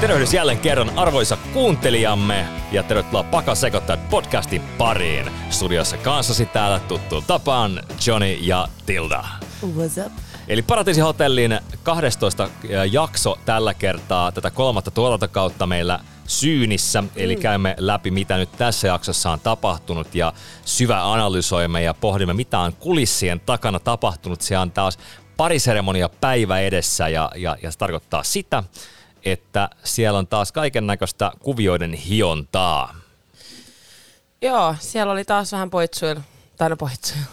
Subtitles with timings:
[0.00, 5.30] Tervehdys jälleen kerran arvoisa kuuntelijamme ja tervetuloa Paka sekoittajat podcastin pariin.
[5.50, 9.24] Studiossa kanssasi täällä tuttuun tapaan Johnny ja Tilda.
[9.62, 10.12] What's up?
[10.48, 12.48] Eli Paratiisi Hotellin 12
[12.90, 17.04] jakso tällä kertaa tätä kolmatta tuotantokautta meillä syynissä.
[17.16, 20.32] Eli käymme läpi, mitä nyt tässä jaksossa on tapahtunut ja
[20.64, 24.40] syvä analysoimme ja pohdimme, mitä on kulissien takana tapahtunut.
[24.40, 24.98] Se on taas
[25.36, 28.64] pariseremonia päivä edessä ja, ja, ja se tarkoittaa sitä,
[29.24, 32.94] että siellä on taas kaiken näköistä kuvioiden hiontaa.
[34.42, 36.22] Joo, siellä oli taas vähän poitsuilla,
[36.56, 37.26] tai no poitsuilla,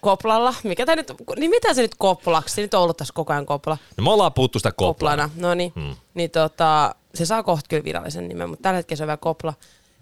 [0.00, 0.54] koplalla.
[0.64, 2.54] Mikä tää nyt, niin mitä se nyt koplaksi?
[2.54, 3.78] Se nyt on ollut tässä koko ajan kopla.
[3.96, 5.22] No me ollaan puhuttu sitä koplana.
[5.22, 5.72] Koplana, no niin.
[5.74, 5.96] Hmm.
[6.14, 9.54] niin tota, se saa kohta kyllä virallisen nimen, mutta tällä hetkellä se on vielä kopla.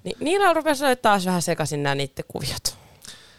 [0.04, 2.84] Niin niillä rupesi olla taas vähän sekaisin nämä niiden kuviot.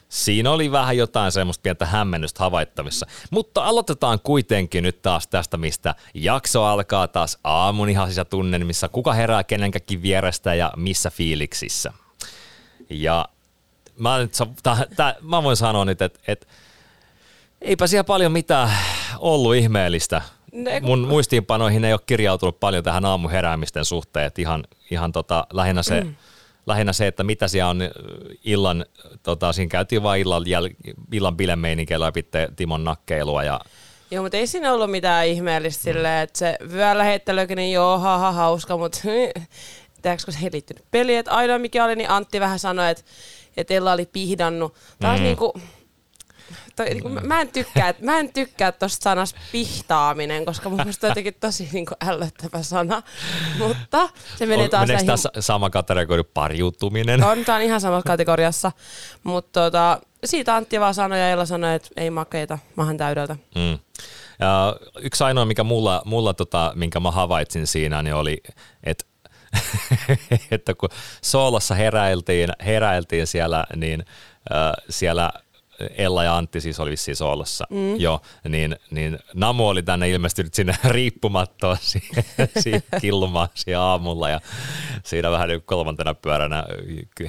[0.10, 3.06] Siinä oli vähän jotain semmoista pientä hämmennystä havaittavissa.
[3.32, 8.90] Mutta aloitetaan kuitenkin nyt taas tästä, mistä jakso alkaa taas aamun ihaisissa tunnelmissa.
[8.90, 11.94] Kuka herää kenenkäkin vierestä ja missä fiiliksissä.
[12.90, 13.30] Ja
[14.00, 14.32] mä, nyt,
[14.64, 16.48] tää, tää, mä voin sanoa nyt, että et,
[17.62, 18.72] eipä siellä paljon mitään
[19.20, 20.22] ollut ihmeellistä.
[20.52, 25.84] Ne, Mun muistiinpanoihin ei ole kirjautunut paljon tähän aamuheräämisten suhteen, että ihan, ihan tota, lähinnä
[25.84, 26.02] se...
[26.02, 26.16] Mm
[26.68, 27.82] lähinnä se, että mitä siellä on
[28.44, 28.86] illan,
[29.24, 33.60] tota, siinä käytiin vain illan, jäl- illan bilemeininkeillä läpi Timon nakkeilua ja
[34.12, 35.94] Joo, mutta ei siinä ollut mitään ihmeellistä mm.
[35.94, 39.00] silleen, että se vyöllä heittelykin, niin joo, haha, hauska, mutta
[40.02, 43.04] tiedätkö, kun se ei liittynyt peliin, että ainoa mikä oli, niin Antti vähän sanoi, että,
[43.58, 44.76] että Ella oli pihdannut.
[45.00, 45.24] Taas mm.
[45.24, 45.52] niin kuin,
[46.76, 51.08] toi, niin kuin, mä en tykkää, mä en tykkää tosta sanasta pihtaaminen, koska mun mielestä
[51.08, 53.04] on jotenkin tosi niin kuin ällöttävä sana,
[53.58, 55.24] mutta se menee taas Meneekö näihin...
[55.24, 57.24] tämä sama kategoria kuin pariutuminen?
[57.24, 58.72] On, tämä on ihan samassa kategoriassa,
[59.24, 63.36] mutta tota, siitä Antti vaan sanoi ja Ella sanoi, että ei makeita, mahan täydeltä.
[63.56, 63.80] Mm.
[64.40, 68.38] Ja yksi ainoa, mikä mulla, mulla tota, minkä mä havaitsin siinä, niin oli,
[68.84, 69.06] että
[70.52, 70.90] että kun
[71.22, 74.06] soolossa heräiltiin, heräiltiin siellä, niin
[74.54, 75.32] äh, siellä
[75.98, 77.96] Ella ja Antti siis oli vissiin soolossa mm.
[78.00, 82.24] jo, niin, niin Namu oli tänne ilmestynyt sinne riippumattoon siihen,
[82.64, 84.40] siihen killumaan siihen aamulla ja
[85.04, 86.64] siinä vähän niin kolmantena pyöränä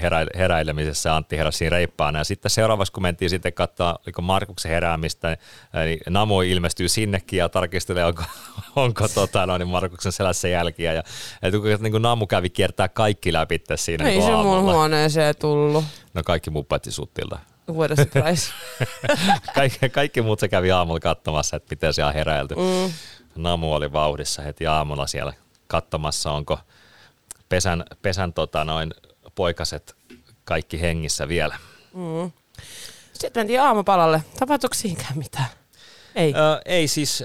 [0.03, 5.37] herä, heräilemisessä Antti heräsi siinä reippaana ja sitten seuraavaksi kun mentiin sitten katsoa Markuksen heräämistä,
[5.85, 8.23] niin Namu ilmestyy sinnekin ja tarkistelee onko,
[8.77, 11.03] onko tota, no, niin Markuksen selässä jälkiä ja,
[11.43, 14.63] ja niin kuin Namu kävi kiertää kaikki läpi siinä Ei niin se aamulla.
[14.63, 15.85] mun huoneeseen tullut.
[16.15, 17.39] No kaikki muu paitsi suttilta.
[17.71, 18.53] What a surprise.
[19.55, 22.55] kaikki, kaikki muut se kävi aamulla katsomassa, että miten siellä on heräilty.
[22.55, 22.93] Mm.
[23.37, 25.33] Namu oli vauhdissa heti aamulla siellä
[25.67, 26.59] katsomassa, onko
[27.49, 28.95] pesän, pesän tota noin,
[29.35, 29.97] poikaset
[30.45, 31.59] kaikki hengissä vielä.
[31.95, 32.33] Mm.
[33.13, 34.23] Sitten mentiin aamupalalle.
[34.39, 35.47] Tapahtuiko siinäkään mitään?
[36.15, 36.35] Ei.
[36.35, 37.25] Ö, ei siis,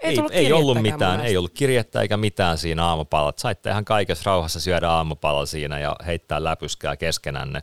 [0.00, 3.32] ei, ei, ei ollut mitään, ei ollut kirjettä eikä mitään siinä aamupalalla.
[3.36, 7.62] Saitte ihan kaikessa rauhassa syödä aamupalalla siinä ja heittää läpyskää keskenänne.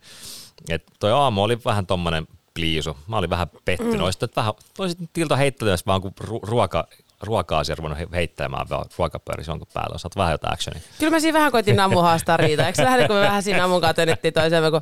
[0.69, 2.97] Et toi aamu oli vähän tommonen pliisu.
[3.07, 3.97] Mä olin vähän pettynyt.
[3.97, 4.03] Mm.
[4.03, 6.11] Olisit, vähän, olisit tilta heittelemässä vaan kun
[6.43, 6.87] ruoka,
[7.21, 9.97] ruokaa siellä ruvennut heittämään vaan ruokapöydässä jonkun päällä.
[9.97, 10.81] Saat vähän jotain actionia.
[10.99, 12.67] Kyllä mä siinä vähän koitin Namu haastaa riitä.
[12.67, 14.81] Eikö lähde, kun me vähän siinä Namun kanssa tönittiin toisemme, kun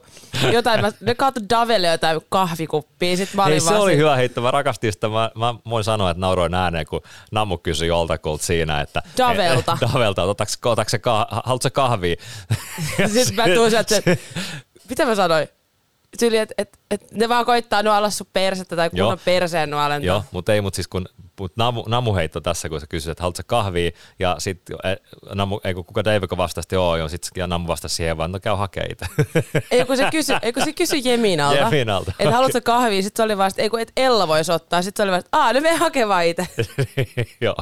[0.54, 3.18] jotain, mä, me kaatui Davelle jotain kahvikuppia.
[3.18, 4.42] Sit mä olin Hei, se oli hyvä heitto.
[4.42, 5.10] Mä rakastin sitä.
[5.10, 7.02] Mä, mä voin sanoa, että nauroin ääneen, kun
[7.32, 9.04] Namu kysyi joltakulta siinä, että...
[9.18, 9.78] Davelta.
[9.82, 12.16] Et, Davelta, otatko, otatko kah, haluatko kahvia?
[13.14, 14.18] Sitten mä tuun sieltä, että
[14.90, 15.59] mitä mä sanoin?
[16.20, 19.06] Tyyli, että et, et ne vaan koittaa nuolla sun persettä tai Joo.
[19.06, 20.08] kunnon perseen nuolenta.
[20.08, 21.06] Joo, mutta ei, mutta siis kun
[21.40, 24.78] mut namu, namu heitto tässä, kun sä kysyt, että haluatko kahvia, ja sitten
[25.34, 28.32] namu, ei kun kuka David vastasi, että joo, joo, sit, ja namu vastasi siihen vaan,
[28.32, 29.06] no käy hakee itse.
[29.72, 31.60] Ei kun se kysyi, ei kun se kysyi Jeminalta.
[31.60, 33.02] Jeminalta, Että haluatko kahvia?
[33.02, 34.82] Sitten se oli vaan, ei kun et Ella voisi ottaa.
[34.82, 36.48] Sitten se oli vaan, että aah, ne me hakemaan itse.
[37.42, 37.56] joo.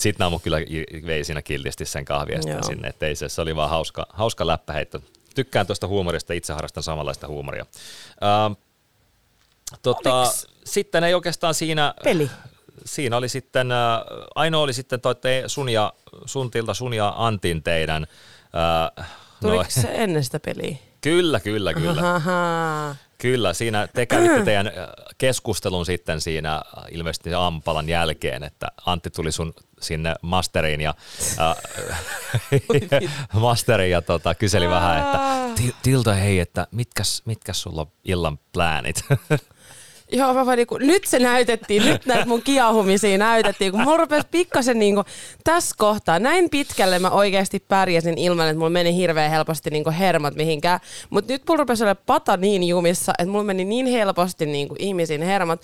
[0.00, 0.58] Sitten Namu kyllä
[1.06, 5.00] vei siinä kiltisti sen kahviesta sinne, että ei se, se oli vaan hauska, hauska läppäheitto.
[5.38, 7.66] Tykkään tuosta huumorista, itse harrastan samanlaista huumoria.
[8.22, 8.52] Ähm,
[9.82, 11.94] tota, Oliks- sitten ei oikeastaan siinä...
[12.04, 12.30] Peli.
[12.84, 13.68] Siinä oli sitten,
[14.34, 15.92] ainoa oli sitten toi te, sun ja,
[16.26, 18.06] sun tilta, sun ja Antin teidän...
[18.98, 19.08] Äh,
[19.40, 20.76] Tuliko se ennen sitä peliä?
[21.00, 22.14] Kyllä, kyllä, kyllä.
[22.14, 22.96] Ahaa.
[23.18, 24.72] Kyllä, siinä te kävitte teidän äh,
[25.18, 30.94] keskustelun sitten siinä äh, ilmeisesti aamupalan jälkeen, että Antti tuli sun sinne masteriin ja,
[31.40, 31.56] äh,
[33.40, 35.18] masteriin ja tota, kyseli vähän, että
[35.54, 39.04] "Ti- Tilta hei, että mitkäs, mitkäs sulla on illan pläänit?
[40.12, 44.26] Joo, mä vaan niinku, nyt se näytettiin, nyt näitä mun kiahumisia näytettiin, kun mulla rupesi
[44.30, 45.04] pikkasen niinku,
[45.44, 50.34] tässä kohtaa, näin pitkälle mä oikeasti pärjäsin ilman, että mulla meni hirveän helposti niinku hermot
[50.34, 54.76] mihinkään, mutta nyt mulla rupesi olla pata niin jumissa, että mulla meni niin helposti niinku
[54.78, 55.60] ihmisiin hermot,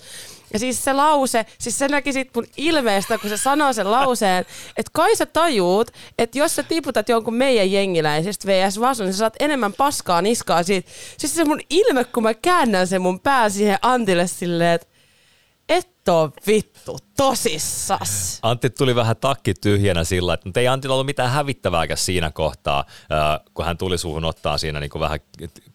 [0.53, 4.45] ja siis se lause, siis se näki sit mun ilmeestä, kun se sanoo sen lauseen,
[4.77, 9.17] että kai sä tajuut, että jos sä tiputat jonkun meidän jengiläisistä VS Vasun, niin sä
[9.17, 10.91] saat enemmän paskaa niskaa siitä.
[11.17, 14.87] Siis se mun ilme, kun mä käännän sen mun pää siihen Antille silleen, että
[15.69, 18.39] et oo vittu tosissas.
[18.41, 22.85] Antti tuli vähän takki tyhjänä sillä, että ei Antilla ollut mitään hävittävääkään siinä kohtaa,
[23.53, 25.19] kun hän tuli suhun ottaa siinä niin vähän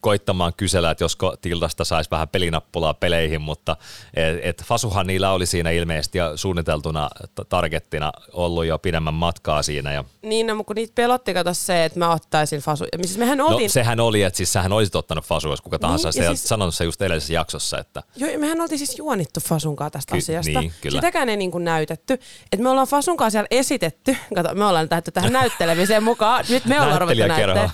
[0.00, 3.76] koittamaan kysellä, että josko Tiltasta saisi vähän pelinappulaa peleihin, mutta
[4.14, 7.10] et, et Fasuhan niillä oli siinä ilmeisesti ja suunniteltuna
[7.48, 9.92] targettina ollut jo pidemmän matkaa siinä.
[9.92, 10.04] Ja...
[10.22, 12.84] Niin, no, kun niitä pelotti kato se, että mä ottaisin Fasu.
[13.02, 13.68] Siis mehän no, oltiin...
[13.68, 16.48] No, sehän oli, että siis sähän olisit ottanut Fasu, jos kuka tahansa niin, se siis...
[16.48, 17.78] sanonut se just edellisessä jaksossa.
[17.78, 18.02] Että...
[18.16, 20.60] Joo, mehän oltiin siis juonittu Fasunkaan tästä Ky- asiasta.
[20.60, 20.96] Niin, kyllä.
[20.96, 22.14] Sitäkään ei niin kuin näytetty.
[22.52, 26.44] Että me ollaan Fasunkaan siellä esitetty, kato, me ollaan lähdetty tähän näyttelemiseen mukaan.
[26.48, 27.70] Nyt me ollaan ruvettu näyttelemään.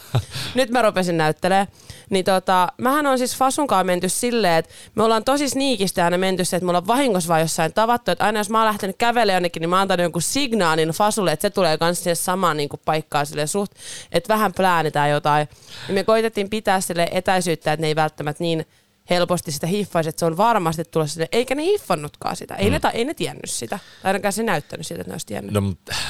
[0.54, 1.66] Nyt mä rupesin näyttelemään.
[2.10, 6.44] Niin tota, mähän on siis Fasunkaan menty silleen, että me ollaan tosi sniikisti aina menty
[6.44, 9.36] se, että me ollaan vahingossa vaan jossain tavattu, että aina jos mä oon lähtenyt kävelemään
[9.36, 12.68] jonnekin, niin mä oon antanut jonkun signaalin Fasulle, että se tulee kans sinne samaan niin
[12.68, 13.72] kuin paikkaan sille suht,
[14.12, 15.48] että vähän pläänitään jotain.
[15.88, 18.66] Ja me koitettiin pitää sille etäisyyttä, että ne ei välttämättä niin
[19.10, 22.54] helposti sitä hiffaisi, että se on varmasti tulossa sinne, eikä ne hiffannutkaan sitä.
[22.54, 22.72] Ei, mm.
[22.72, 23.78] ne, ei ne tiennyt sitä.
[24.02, 25.54] Tai ainakaan se näyttänyt siltä, että ne olisi tiennyt.
[25.54, 25.62] No,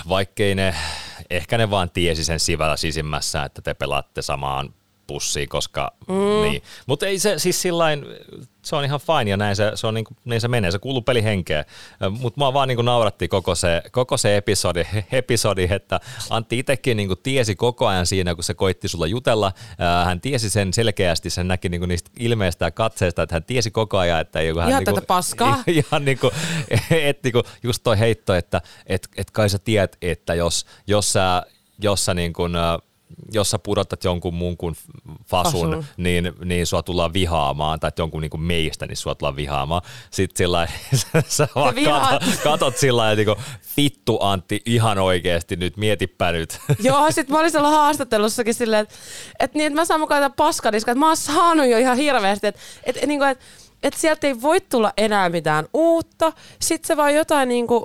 [0.08, 0.74] vaikkei ne,
[1.30, 4.74] ehkä ne vaan tiesi sen sivällä sisimmässä, että te pelaatte samaan
[5.06, 6.42] pussiin, koska mm.
[6.42, 6.62] niin.
[6.86, 8.04] Mutta ei se siis sillain,
[8.66, 10.78] se on ihan fine ja näin se, se, on niin, kuin, niin se menee, se
[10.78, 11.64] kuuluu pelihenkeä.
[12.10, 16.96] Mutta mua vaan niin kuin nauratti koko se, koko se episodi, episodi, että Antti itsekin
[16.96, 19.52] niin kuin tiesi koko ajan siinä, kun se koitti sulla jutella.
[20.04, 23.70] Hän tiesi sen selkeästi, sen näki niin kuin niistä ilmeistä ja katseista, että hän tiesi
[23.70, 24.68] koko ajan, että ei hän...
[24.68, 25.62] Ihan niin kuin, paskaa.
[25.90, 26.32] Ihan niin kuin,
[26.90, 31.12] et, niin kuin, just toi heitto, että et, et kai sä tiedät, että jos, jos
[31.12, 31.42] sä,
[31.78, 32.52] jos sä niin kuin,
[33.32, 34.74] jos sä pudotat jonkun muun kuin
[35.26, 35.84] fasun, fasun.
[35.96, 39.82] Niin, niin sua tullaan vihaamaan, tai jonkun niin kuin meistä, niin sua tullaan vihaamaan.
[40.10, 40.68] Sitten sillä
[41.28, 43.44] sä vaan katot, katot sillä lailla, niin
[43.76, 46.58] vittu Antti, ihan oikeasti nyt, mietipä nyt.
[46.82, 48.94] Joo, sit mä olin siellä haastattelussakin silleen, että,
[49.40, 52.46] että, niin, että mä saan mukaan tätä paskadiska, että mä oon saanut jo ihan hirveästi,
[52.46, 53.44] että, että, että, niin että,
[53.82, 56.32] että sieltä ei voi tulla enää mitään uutta.
[56.60, 57.84] Sitten se vaan jotain niin kuin,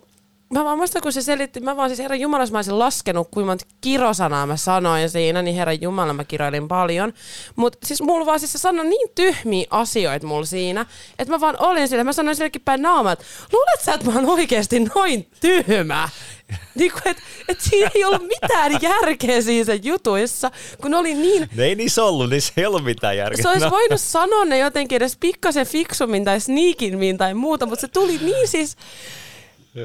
[0.51, 3.47] mä vaan muistan, kun se selitti, mä vaan siis Herran Jumala, mä olisin laskenut, kuinka
[3.47, 7.13] monta kirosanaa mä sanoin siinä, niin Herran Jumala mä kiroilin paljon.
[7.55, 10.85] Mutta siis mulla vaan siis se sanoi niin tyhmiä asioita mulla siinä,
[11.19, 14.15] että mä vaan olin sillä, mä sanoin sillekin päin naamaa, että luulet sä, että mä
[14.15, 16.09] oon oikeasti noin tyhmä?
[16.75, 20.51] Niin kuin, että et siinä ei ollut mitään järkeä siinä jutuissa,
[20.81, 21.49] kun oli niin...
[21.55, 23.43] Ne ei niissä ollut, niissä ei ollut mitään järkeä.
[23.43, 23.71] Se olisi no.
[23.71, 28.47] voinut sanoa ne jotenkin edes pikkasen fiksummin tai sneakimmin tai muuta, mutta se tuli niin
[28.47, 28.77] siis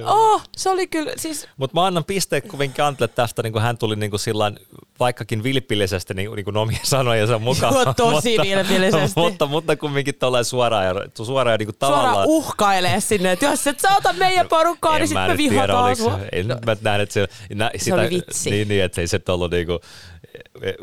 [0.04, 1.48] Oh, se oli kyllä siis...
[1.56, 4.58] Mutta mä annan pisteet kuitenkin Antle tästä, niin kuin hän tuli niin kuin sillain,
[5.00, 7.74] vaikkakin vilpillisesti niin, niin kuin omien sanojensa mukaan.
[7.74, 9.20] Joo, tosi mutta, vilpillisesti.
[9.20, 10.94] mutta, mutta kumminkin tuollainen suoraan ja,
[11.24, 12.14] suoraan ja niin kuin tavallaan...
[12.14, 16.18] Suoraan uhkailee sinne, että jos et sä ota meidän porukkaa, niin sitten me vihataan sua.
[16.32, 16.56] En no.
[16.66, 18.50] mä näen, että se, nä, se sitä, oli vitsi.
[18.50, 19.78] Niin, niin, että ei se ollut niin kuin,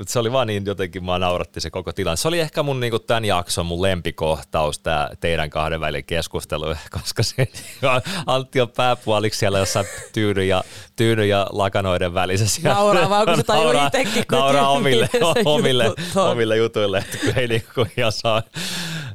[0.08, 2.18] se oli vaan niin jotenkin, mä nauratti se koko tilanne.
[2.18, 6.66] Se oli ehkä mun niin tämän jakson mun lempikohtaus, tämä teidän kahden välin keskustelu,
[7.00, 7.48] koska se
[8.26, 10.64] Antti on pääpuoliksi siellä jossain tyyny ja,
[10.96, 12.62] tyyny ja lakanoiden välissä.
[12.70, 15.10] Nauraa vaan, kun se tajuu itsekin, kun nauraa omille,
[15.46, 18.44] omille, omille jutuille, että ei niin kuin ihan saa,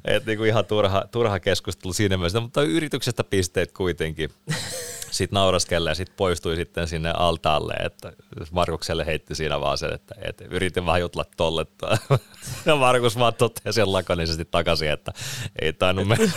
[0.05, 4.31] että niin kuin ihan turha, turha keskustelu siinä mielessä, mutta yrityksestä pisteet kuitenkin
[5.11, 8.13] sitten nauraskelle ja sitten poistui sitten sinne altaalle, että
[8.51, 11.67] Markukselle heitti siinä vaan sen, että, että yritin vähän jutella tolle.
[12.67, 15.13] Ja Markus vaan totesi lakonisesti takaisin, että
[15.63, 16.33] ei tainnut mennä,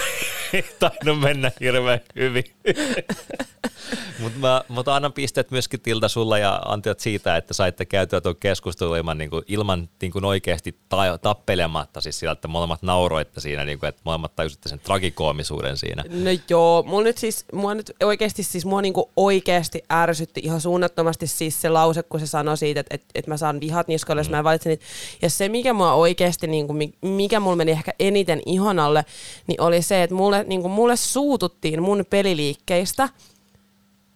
[1.28, 2.44] mennä hirveän hyvin.
[4.20, 8.36] Mutta mä, mä annan pisteet myöskin Tilta sulla ja Antiot siitä, että saitte käytyä tuon
[8.36, 13.42] keskustelun ilman, niin kuin, ilman niin kuin oikeasti ta- tappelematta, siis sillä, että molemmat nauroitte
[13.42, 16.04] siinä, niin kuin, että molemmat tajusitte sen tragikoomisuuden siinä.
[16.10, 20.62] No joo, mulla nyt siis, mua nyt oikeasti siis mua niin kuin oikeasti ärsytti ihan
[20.62, 24.20] suunnattomasti siis se lause, kun se sanoi siitä, että, että, että mä saan vihat niskoille,
[24.20, 24.36] jos mm.
[24.36, 24.86] mä valitsen niitä.
[25.22, 29.06] Ja se, mikä mua oikeasti, niin kuin, mikä mulla meni ehkä eniten ihonalle,
[29.48, 33.10] niin oli se, että mulle, niin kuin, mulle suututtiin mun peliliikkeistä–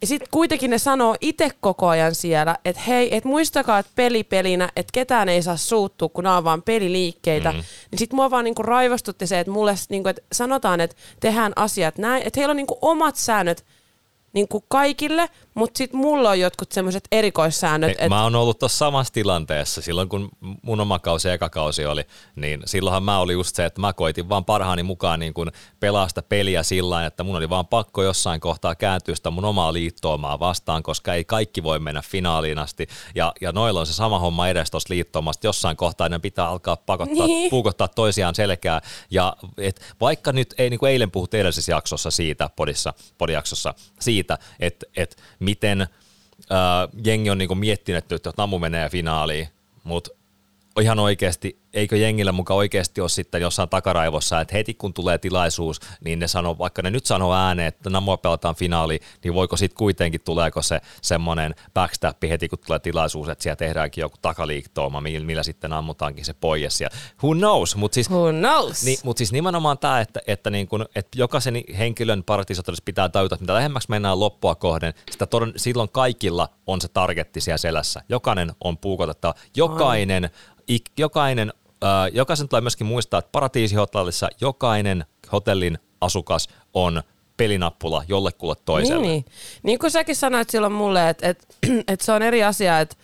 [0.00, 4.24] ja sitten kuitenkin ne sanoo itse koko ajan siellä, että hei, että muistakaa, että peli
[4.24, 7.52] pelinä, että ketään ei saa suuttua, kun nämä on vaan peliliikkeitä.
[7.52, 7.56] Mm.
[7.90, 11.98] Niin sitten mua vaan niinku raivostutti se, että mulle niinku, että sanotaan, että tehdään asiat
[11.98, 13.64] näin, että heillä on niinku omat säännöt,
[14.36, 17.90] niin kuin kaikille, mutta sitten mulla on jotkut semmoiset erikoissäännöt.
[17.90, 18.08] Ei, et...
[18.08, 19.82] Mä oon ollut tuossa samassa tilanteessa.
[19.82, 20.28] Silloin kun
[20.62, 22.04] mun oma kausi ja eka kausi oli,
[22.36, 25.50] niin silloinhan mä olin just se, että mä koitin vaan parhaani mukaan niin kuin
[25.80, 29.72] pelaa sitä peliä sillä että mun oli vaan pakko jossain kohtaa kääntyä sitä mun omaa
[29.72, 32.86] liittoomaa vastaan, koska ei kaikki voi mennä finaaliin asti.
[33.14, 35.46] Ja, ja noilla on se sama homma edes tuossa liittoomasta.
[35.46, 37.50] Jossain kohtaa ne pitää alkaa pakottaa, niin.
[37.50, 38.80] puukottaa toisiaan selkää.
[39.10, 44.25] Ja et, vaikka nyt ei, niin kuin eilen puhuttiin edellisessä jaksossa siitä, podissa, podijaksossa, siitä,
[44.60, 45.88] että et miten äh,
[47.04, 49.48] jengi on niin kuin miettinyt, että Namu menee finaaliin,
[49.84, 50.10] mutta
[50.80, 55.80] ihan oikeasti eikö jengillä mukaan oikeasti ole sitten jossain takaraivossa, että heti kun tulee tilaisuus,
[56.04, 59.76] niin ne sanoo, vaikka ne nyt sanoo ääneen, että Namua pelataan finaali, niin voiko sitten
[59.76, 65.42] kuitenkin, tuleeko se semmoinen backstab heti kun tulee tilaisuus, että siellä tehdäänkin joku takaliiktooma, millä
[65.42, 66.80] sitten ammutaankin se pois.
[66.80, 66.88] Ja
[67.22, 67.76] who knows?
[67.76, 68.84] Mut siis, who knows?
[68.84, 73.34] Ni, mutta siis nimenomaan tämä, että, että, niin kun, että jokaisen henkilön partisotuudessa pitää tajuta,
[73.34, 78.02] että mitä lähemmäksi mennään loppua kohden, sitä toden, silloin kaikilla on se targetti siellä selässä.
[78.08, 79.34] Jokainen on puukotettava.
[79.56, 80.30] Jokainen,
[80.68, 81.52] ik, jokainen
[82.12, 87.02] jokaisen tulee myöskin muistaa, että Paratiisihotellissa jokainen hotellin asukas on
[87.36, 89.02] pelinappula jollekulle toiselle.
[89.02, 89.24] Niin, niin.
[89.62, 91.46] niin kuin säkin sanoit silloin mulle, että, että,
[91.88, 92.96] että se on eri asia, että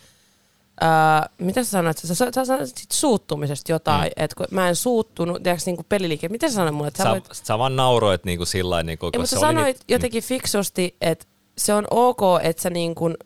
[0.83, 1.97] Öö, mitä sä sanoit?
[1.97, 4.23] Sä, sä, sä sanoit suuttumisesta jotain, mm.
[4.23, 6.29] että mä en suuttunut, tiedätkö, niin peliliike.
[6.29, 6.87] Mitä sä sanoit mulle?
[6.87, 7.29] Että sä, sä, voit...
[7.33, 9.85] sä vaan nauroit niin kuin sillä niin kuin, Ei, mutta sä sanoit niin...
[9.87, 11.25] jotenkin fiksusti, että
[11.57, 13.17] se on ok, että sä niin kuin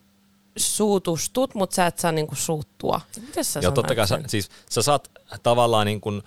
[0.58, 3.02] suutustut, mutta sä et saa niinku suuttua.
[3.22, 5.12] Miten sä Joo, totta kai sä, siis sä saat
[5.44, 6.24] tavallaan niin kuin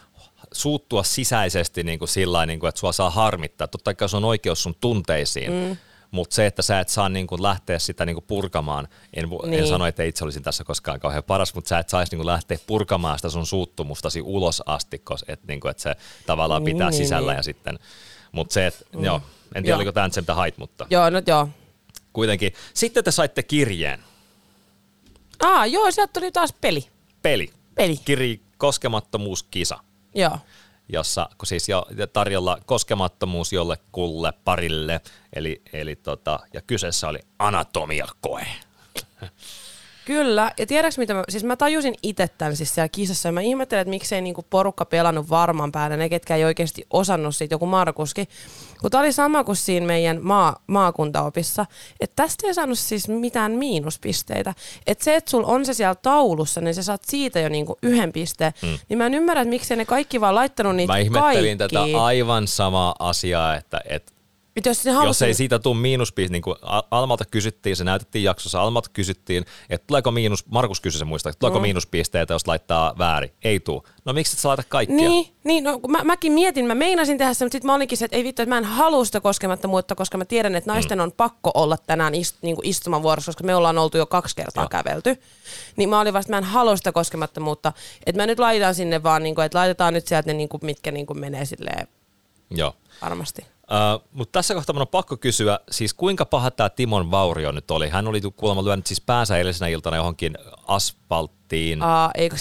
[0.52, 3.68] suuttua sisäisesti niin kuin sillä niin kuin, että sua saa harmittaa.
[3.68, 5.76] Totta kai se on oikeus sun tunteisiin, mm.
[6.10, 9.62] mutta se, että sä et saa niin kuin lähteä sitä niin kuin purkamaan, en, niin.
[9.62, 12.26] en sano, että itse olisin tässä koskaan kauhean paras, mutta sä et saisi niin kuin
[12.26, 15.96] lähteä purkamaan sitä sun suuttumustasi ulos asti, koska, että, niin kuin, että se
[16.26, 17.36] tavallaan niin, pitää niin, sisällä niin.
[17.36, 17.78] ja sitten,
[18.32, 19.04] mutta se, että mm.
[19.04, 19.22] joo,
[19.54, 19.76] en tiedä joo.
[19.76, 21.48] oliko tämä nyt se, mitä hait, mutta joo, no, joo.
[22.12, 22.52] kuitenkin.
[22.74, 24.00] Sitten te saitte kirjeen.
[25.40, 26.86] Ah, joo, sieltä tuli taas peli.
[27.22, 27.50] Peli.
[27.74, 27.96] Peli.
[27.96, 29.78] Kiri koskemattomuuskisa.
[30.14, 30.38] Joo.
[30.88, 35.00] Jossa kun siis jo tarjolla koskemattomuus jollekulle parille,
[35.32, 38.46] eli, eli tota, ja kyseessä oli anatomiakoe.
[40.10, 43.40] Kyllä, ja tiedätkö mitä mä, siis mä tajusin itse tämän siis siellä kisassa, ja mä
[43.40, 47.66] ihmettelen, että miksei niinku porukka pelannut varman päälle, ne ketkä ei oikeasti osannut siitä, joku
[47.66, 48.28] Markuskin.
[48.80, 51.66] Kun tää oli sama kuin siinä meidän maa, maakuntaopissa,
[52.00, 54.54] että tästä ei saanut siis mitään miinuspisteitä.
[54.86, 58.12] Että se, että sulla on se siellä taulussa, niin sä saat siitä jo niinku yhden
[58.12, 58.52] pisteen.
[58.62, 58.78] Mm.
[58.88, 61.76] Niin mä en ymmärrä, että miksei ne kaikki vaan laittanut niitä Mä ihmettelin kaikki.
[61.76, 64.12] tätä aivan samaa asiaa, että, että
[64.66, 66.56] jos, se jos ei siitä tule miinuspiisi, niin kuin
[66.90, 71.38] Almalta kysyttiin, se näytettiin jaksossa, Almalta kysyttiin, että tuleeko miinus, Markus kysyi se muista, että
[71.38, 71.62] tuleeko mm.
[71.62, 73.30] miinuspisteitä, jos laittaa väärin.
[73.44, 73.82] Ei tule.
[74.04, 74.96] No miksi et sä laita kaikkia?
[74.96, 78.04] Niin, niin no, mä, mäkin mietin, mä meinasin tehdä sen, mutta sitten mä olinkin se,
[78.04, 81.02] että ei vittu, että mä en halua sitä koskematta, koska mä tiedän, että naisten mm.
[81.02, 84.64] on pakko olla tänään ist, niin kuin istumavuorossa, koska me ollaan oltu jo kaksi kertaa
[84.64, 84.68] Joo.
[84.68, 85.16] kävelty.
[85.76, 87.72] Niin mä olin vasta, mä en halua sitä koskemattomuutta,
[88.06, 90.60] että mä nyt laitan sinne vaan, niin kuin, että laitetaan nyt sieltä ne, niin kuin,
[90.64, 91.88] mitkä niin kuin menee silleen
[92.50, 92.74] Joo.
[93.02, 93.46] varmasti.
[93.70, 97.88] Uh, mutta tässä kohtaa on pakko kysyä, siis kuinka paha tämä Timon vaurio nyt oli?
[97.88, 101.82] Hän oli kuulemma lyönyt siis päänsä edellisenä iltana johonkin asfalttiin.
[101.82, 102.36] Uh, eikö,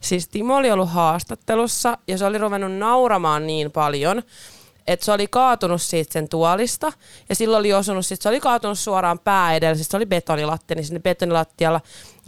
[0.00, 4.22] siis Timo oli ollut haastattelussa ja se oli ruvennut nauramaan niin paljon,
[4.86, 6.92] että se oli kaatunut siitä sen tuolista
[7.28, 10.74] ja silloin oli osunut, sit se oli kaatunut suoraan pää edellä, siis se oli betonilatti,
[10.74, 11.80] niin sinne betonilattialla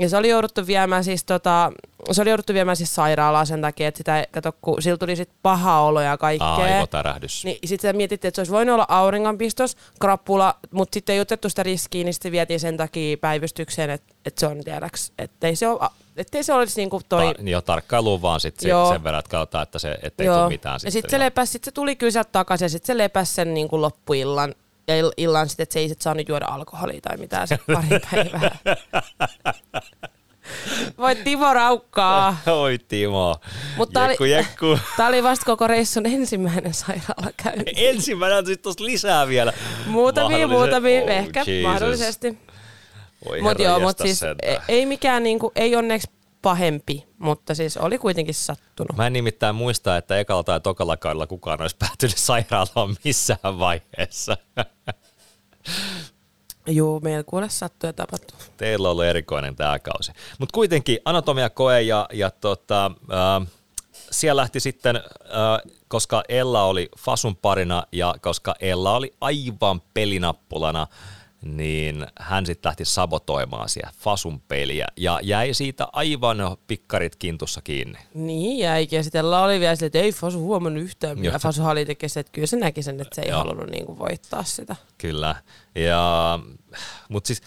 [0.03, 1.73] ja se oli jouduttu viemään siis tota,
[2.11, 5.31] se oli jouduttu viemään siis sairaalaan sen takia, että sitä, kato, kun sillä tuli sit
[5.43, 6.55] paha olo ja kaikkea.
[6.55, 7.45] Aivotärähdys.
[7.45, 11.63] Niin sitten mietittiin, että se olisi voinut olla auringonpistos, krapula, mutta sitten ei otettu sitä
[11.63, 15.91] riskiä, niin sitten vietiin sen takia päivystykseen, että, että se on tiedäks, ettei se ole
[16.17, 17.35] ettei se olisi niinku toi...
[17.35, 18.93] Ta, joo, tarkkailuun vaan sit Joo.
[18.93, 20.37] sen verran, että katsotaan, että se, ettei joo.
[20.37, 20.81] tule mitään.
[20.85, 23.55] Ja sitten se lepäs, sit se tuli kyllä sieltä takaisin ja sitten se lepäs sen
[23.55, 24.55] niinku loppuillan
[24.89, 28.59] ja illan sitten, että se ei sit saanut juoda alkoholia tai mitään se pari päivää.
[30.99, 32.37] Voi Timo raukkaa.
[32.61, 33.37] Oi Timo.
[33.77, 34.79] Mutta tämä oli, jekku.
[34.97, 37.73] Tää oli vasta koko reissun ensimmäinen sairaalakäynti.
[37.77, 39.53] Ensimmäinen on sitten lisää vielä.
[39.87, 41.71] Muutamia, muutamia, oh, ehkä Jesus.
[41.71, 42.39] mahdollisesti.
[43.43, 46.11] Mutta joo, mutta siis ei, ei mikään niinku, ei onneksi
[46.43, 48.97] pahempi, mutta siis oli kuitenkin sattunut.
[48.97, 54.37] Mä en nimittäin muista, että ekalla tai tokalla kaudella kukaan olisi päätynyt sairaalaan missään vaiheessa.
[56.67, 58.39] Joo, meillä kuule sattuu ja tapahtuu.
[58.57, 60.13] Teillä on ollut erikoinen tämä kausi.
[60.39, 63.49] Mutta kuitenkin anatomiakoe ja, ja tota, äh,
[64.11, 70.87] siellä lähti sitten, äh, koska Ella oli Fasun parina ja koska Ella oli aivan pelinappulana,
[71.43, 77.99] niin hän sitten lähti sabotoimaan siellä Fasun peliä ja jäi siitä aivan pikkarit kintussa kiinni.
[78.15, 78.97] Niin jäikin.
[78.97, 81.39] Ja sitten oli vielä sille, että ei Fasu huomannut yhtään, mitä.
[81.39, 83.39] Fasu oli tekemään, että kyllä se näki sen, että se ei Joo.
[83.39, 84.77] halunnut niin kuin voittaa sitä.
[84.99, 85.35] Kyllä.
[85.75, 86.39] Ja,
[87.09, 87.43] mutta siis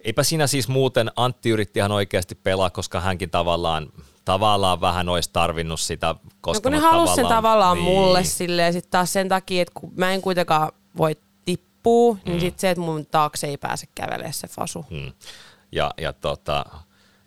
[0.00, 3.88] eipä siinä siis muuten Antti yritti ihan oikeasti pelaa, koska hänkin tavallaan,
[4.24, 8.72] tavallaan vähän olisi tarvinnut sitä, No koska kun ne halusi sen tavallaan niin, mulle silleen,
[8.72, 11.16] sit taas sen takia, että kun mä en kuitenkaan voi
[11.84, 14.86] tippua, niin sit se, että mun taakse ei pääse kävelemään se Fasu.
[14.90, 15.12] Mm.
[15.72, 16.64] Ja, ja tota,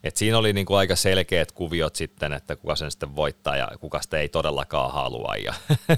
[0.04, 4.02] et siinä oli niinku aika selkeät kuviot sitten, että kuka sen sitten voittaa ja kuka
[4.02, 5.54] sitä ei todellakaan halua ja,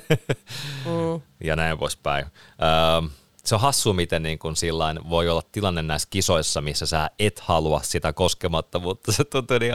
[0.85, 1.21] Mm.
[1.43, 2.25] ja näin poispäin.
[2.25, 3.09] Öö,
[3.43, 7.39] se on hassu, miten niin kun sillain voi olla tilanne näissä kisoissa, missä sä et
[7.39, 9.11] halua sitä koskemattomuutta.
[9.11, 9.73] Se tuntuu niin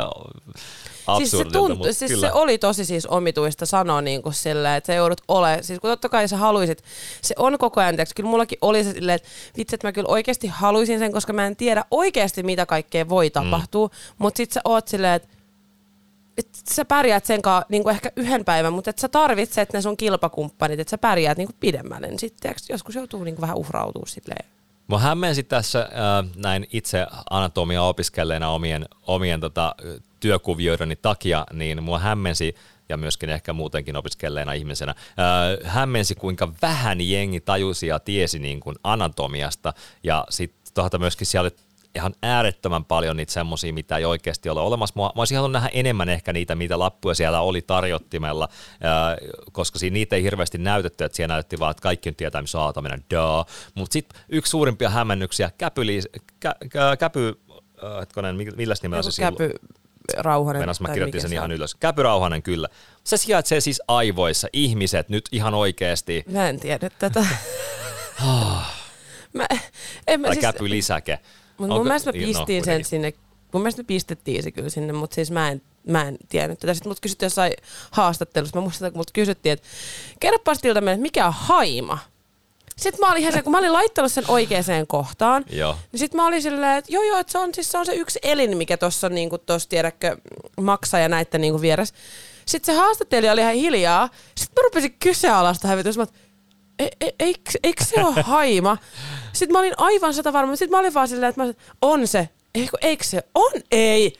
[1.16, 2.28] Siis, se, tunt, mutta siis kyllä.
[2.28, 5.90] se oli tosi siis omituista sanoa niin kuin silleen, että sä joudut ole, siis kun
[5.90, 6.84] totta kai sä haluisit,
[7.22, 10.08] se on koko ajan, tiiäks, kyllä mullakin oli se silleen, että vitsi, että mä kyllä
[10.08, 13.92] oikeasti haluaisin sen, koska mä en tiedä oikeasti mitä kaikkea voi tapahtua, mm.
[14.18, 15.28] mutta sit sä oot silleen, että
[16.38, 19.96] et sä pärjäät sen kanssa niin ehkä yhden päivän, mutta et sä tarvitset ne sun
[19.96, 24.53] kilpakumppanit, että sä pärjäät niin pidemmälle, niin sitten joskus joutuu niin vähän uhrautumaan silleen.
[24.86, 29.74] Mua hämmensi tässä äh, näin itse anatomia opiskelleena omien, omien tota,
[30.20, 32.54] työkuvioideni takia, niin mua hämmensi
[32.88, 38.60] ja myöskin ehkä muutenkin opiskelleena ihmisenä, äh, hämmensi kuinka vähän jengi tajusi ja tiesi niin
[38.60, 39.72] kuin anatomiasta.
[40.02, 41.50] Ja sitten myöskin siellä
[41.94, 44.94] ihan äärettömän paljon niitä semmoisia, mitä ei oikeasti ole olemassa.
[44.96, 48.48] Mä, mä olisin halunnut nähdä enemmän ehkä niitä, mitä lappuja siellä oli tarjottimella,
[48.80, 49.16] ää,
[49.52, 52.60] koska siinä niitä ei hirveästi näytetty, että siellä näytti vaan, että kaikki nyt tietää, missä
[52.60, 53.46] aataminen, daa.
[53.74, 55.82] Mutta sitten yksi suurimpia hämmennyksiä, käpy,
[56.40, 57.40] kä, kä, käpy
[57.84, 59.22] äh, hetkonen, millä nimellä se?
[59.22, 59.50] Käpy
[60.18, 60.62] Rauhanen.
[60.62, 61.56] Menas mä kirjoitin sen se ihan on.
[61.56, 61.74] ylös.
[61.74, 62.68] Käpyrauhanen kyllä.
[63.04, 66.24] Se sijaitsee siis aivoissa, ihmiset nyt ihan oikeasti.
[66.30, 67.26] Mä en tiedä tätä.
[69.32, 69.46] mä,
[70.06, 71.18] en mä Tai siis, käpylisäke.
[71.58, 72.84] Mut mun mielestä mä no, pistin sen kuitenkin.
[72.84, 73.12] sinne,
[73.52, 76.74] mun mielestä me pistettiin se kyllä sinne, mutta siis mä en, mä en tiennyt tätä.
[76.74, 77.52] Sitten mut kysyttiin jossain
[77.90, 79.66] haastattelussa, mä muistan, kun mut kysyttiin, että
[80.20, 81.98] kerropas Tilta meille, että mikä on haima?
[82.76, 85.76] Sitten mä olin ihan se, kun mä olin laittanut sen oikeaan kohtaan, Joo.
[85.92, 87.94] niin sitten mä olin silleen, että joo joo, että se on, siis se on se
[87.94, 90.16] yksi elin, mikä tuossa on niinku tossa, tiedätkö,
[90.60, 91.94] maksaa ja näitten niinku vieressä.
[92.46, 94.08] Sitten se haastattelija oli ihan hiljaa.
[94.34, 95.96] Sitten mä rupesin kyseenalaista hävitys.
[95.96, 96.12] Mä oon,
[96.78, 98.76] e, e, eikö, eikö se ole haima?
[99.32, 100.56] Sitten mä olin aivan sata varma.
[100.56, 101.52] Sitten mä olin vaan silleen, että mä,
[101.82, 102.28] on se.
[102.54, 103.22] Eikö, eikö se?
[103.34, 104.12] On, ei.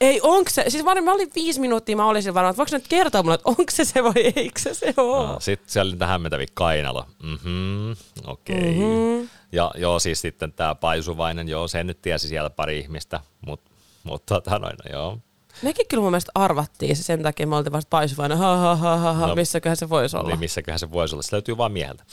[0.00, 0.64] Ei, onko se?
[0.68, 3.34] Siis mä olin, mä olin viisi minuuttia, mä olisin varma, että voiko nyt kertoa mulle,
[3.34, 5.26] että onko se se vai eikö se se ole?
[5.26, 7.06] No, sitten siellä oli niitä hämmentäviä kainalo.
[7.22, 7.90] Mhm,
[8.26, 8.56] okei.
[8.56, 8.70] Okay.
[8.70, 8.82] Mhm.
[8.82, 9.28] Mm-hmm.
[9.52, 13.70] Ja joo, siis sitten tämä paisuvainen, joo, sen nyt tiesi siellä pari ihmistä, mutta
[14.04, 15.18] mut, tota noin, no, joo.
[15.62, 18.96] Nekin kyllä mun mielestä arvattiin se sen takia, me oltiin vasta paisuvainen, ha ha ha
[18.96, 20.28] ha, ha No, missäköhän se voisi olla.
[20.28, 22.04] Niin missäköhän se voisi olla, se löytyy vaan mieheltä.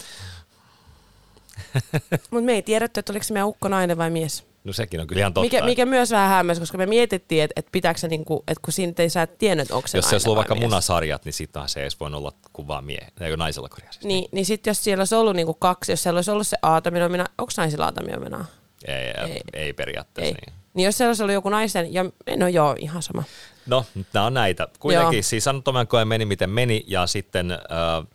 [2.32, 4.43] Mutta me ei tiedetty, että oliko se meidän ukko nainen vai mies.
[4.63, 5.45] No sekin on kyllä ihan totta.
[5.45, 8.73] Mikä, mikä myös vähän hämmäsi, koska me mietittiin, että, että pitääkö se, niinku, että kun
[8.73, 10.63] siinä ei sä et tiennyt, että onko se Jos se olisi ollut vai vaikka mies.
[10.63, 14.06] munasarjat, niin sittenhän se ei olisi voinut olla kuin vaan mie, eikö naisella korjaa siis.
[14.06, 17.25] Niin, niin sitten jos siellä olisi ollut niinku kaksi, jos siellä olisi ollut se aataminomina,
[17.38, 18.45] onko naisilla aataminominaa?
[18.88, 19.74] Ei, ei, Ei.
[19.74, 20.42] periaatteessa Ei.
[20.46, 20.60] niin.
[20.74, 22.06] Niin jos siellä olisi ollut joku naisen, ja
[22.38, 23.24] no joo, ihan sama.
[23.65, 24.68] No, nämä on näitä.
[24.80, 25.24] Kuitenkin Joo.
[25.24, 27.58] siis anatomian koe meni miten meni ja sitten äh,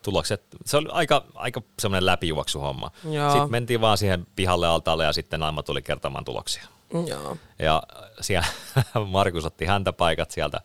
[0.02, 2.90] tulokset, se oli aika, aika semmoinen läpijuoksuhomma.
[3.10, 3.30] Joo.
[3.30, 6.62] Sitten mentiin vaan siihen pihalle altaalle ja sitten Naima tuli kertomaan tuloksia.
[6.94, 7.36] Mm, Joo.
[7.58, 7.82] Ja
[8.20, 8.46] siellä
[9.06, 10.60] Markus otti häntä paikat sieltä.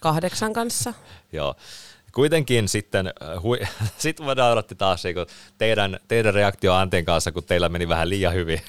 [0.00, 0.94] Kahdeksan kanssa.
[1.32, 1.54] Joo.
[2.16, 3.58] Kuitenkin sitten, äh, hui,
[3.98, 5.16] sitten me nauratti taas niin
[5.58, 8.60] teidän, teidän reaktio Antin kanssa, kun teillä meni vähän liian hyvin.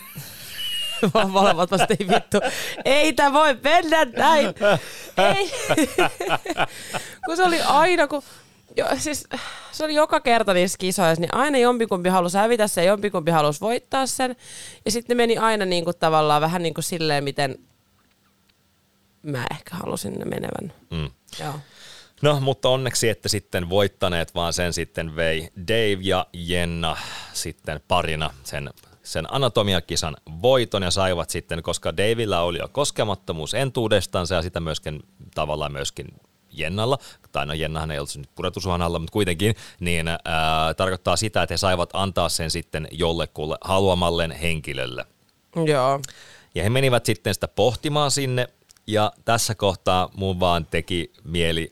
[1.13, 2.37] Vaan molemmat vasta ei vittu.
[2.85, 4.47] Ei tää voi mennä näin.
[5.35, 5.51] Ei.
[7.25, 8.23] kun se oli aina, kun
[8.77, 9.27] jo, siis,
[9.71, 13.61] se oli joka kerta niissä kisoissa, niin aina jompikumpi halusi hävitä sen ja jompikumpi halusi
[13.61, 14.35] voittaa sen.
[14.85, 17.55] Ja sitten ne meni aina niin kuin tavallaan vähän niin kuin silleen, miten
[19.23, 20.73] mä ehkä halusin ne menevän.
[20.91, 21.09] Mm.
[21.39, 21.53] Joo.
[22.21, 26.97] No, mutta onneksi ette sitten voittaneet, vaan sen sitten vei Dave ja Jenna
[27.33, 28.69] sitten parina sen,
[29.03, 35.03] sen anatomiakisan voiton ja saivat sitten, koska Davilla oli jo koskemattomuus entuudestansa ja sitä myöskin
[35.35, 36.07] tavallaan myöskin
[36.51, 36.97] Jennalla,
[37.31, 41.53] tai no Jennahan ei ollut nyt pudotusuhan alla, mutta kuitenkin, niin ää, tarkoittaa sitä, että
[41.53, 45.05] he saivat antaa sen sitten jollekulle haluamalleen henkilölle.
[45.65, 45.99] Joo.
[46.55, 48.47] Ja he menivät sitten sitä pohtimaan sinne,
[48.87, 51.69] ja tässä kohtaa mun vaan teki mieli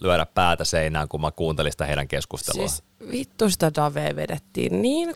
[0.00, 2.68] lyödä päätä seinään, kun mä kuuntelin sitä heidän keskustelua.
[2.68, 5.12] Siis vittu sitä Dave vedettiin niin 6-0,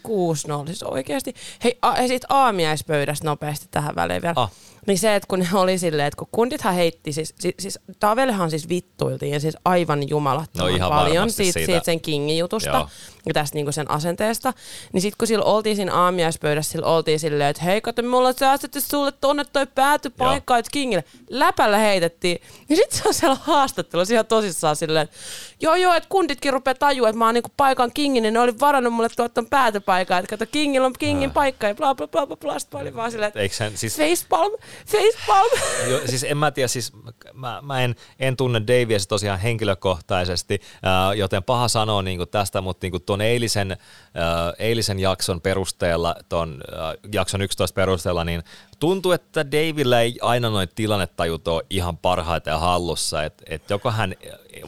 [0.67, 1.35] siis oikeasti.
[1.65, 4.35] Hei, a, sit aamiaispöydästä nopeasti tähän väliin vielä.
[4.37, 4.51] Ah.
[4.87, 8.51] Niin se, että kun ne oli silleen, että kun kundithan heitti, siis, siis, siis Davellehan
[8.51, 11.67] siis vittuiltiin ja siis aivan jumalattoman No ihan paljon siitä, siitä.
[11.67, 12.89] siitä sen kingin jutusta Joo.
[13.27, 14.53] ja tästä niinku sen asenteesta.
[14.93, 18.35] Niin sitten kun sillä oltiin siinä aamiaispöydässä, sillä oltiin silleen, että hei kato, me ollaan
[18.39, 21.05] säästetty sulle tonne toi päätypaikka, että kingille.
[21.31, 22.41] Läpällä heitettiin.
[22.69, 25.17] Niin sitten se on siellä haastattelussa ihan tosissaan silleen, että
[25.61, 28.61] joo joo, että kunditkin rupeaa tajua, että mä oon niinku paikan kingin, niin ne oli
[28.61, 32.27] varannut mulle tuot ton päätypaikan, että kato, kingillä on kingin paikka ja bla bla bla
[32.27, 32.59] bla bla.
[32.59, 34.53] Sitten mä olin vaan silleen, että siis, facepalm,
[34.87, 35.51] facepalm.
[35.91, 36.93] jo, siis en mä tiedä, siis
[37.33, 42.61] mä, mä en, en tunne Davia se tosiaan henkilökohtaisesti, ää, joten paha sanoa niin tästä,
[42.61, 43.71] mutta niin tuon eilisen,
[44.15, 48.43] ää, eilisen jakson perusteella, tuon ää, jakson 11 perusteella, niin
[48.79, 54.15] tuntuu, että Davilla ei aina noin tilannetajut ole ihan parhaiten hallussa, että et joko hän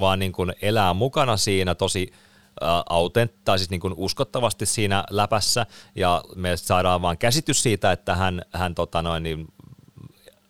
[0.01, 2.13] vaan niin kuin elää mukana siinä tosi
[2.91, 8.15] autent, tai siis niin kuin uskottavasti siinä läpässä, ja me saadaan vaan käsitys siitä, että
[8.15, 9.47] hän, hän tota noin, niin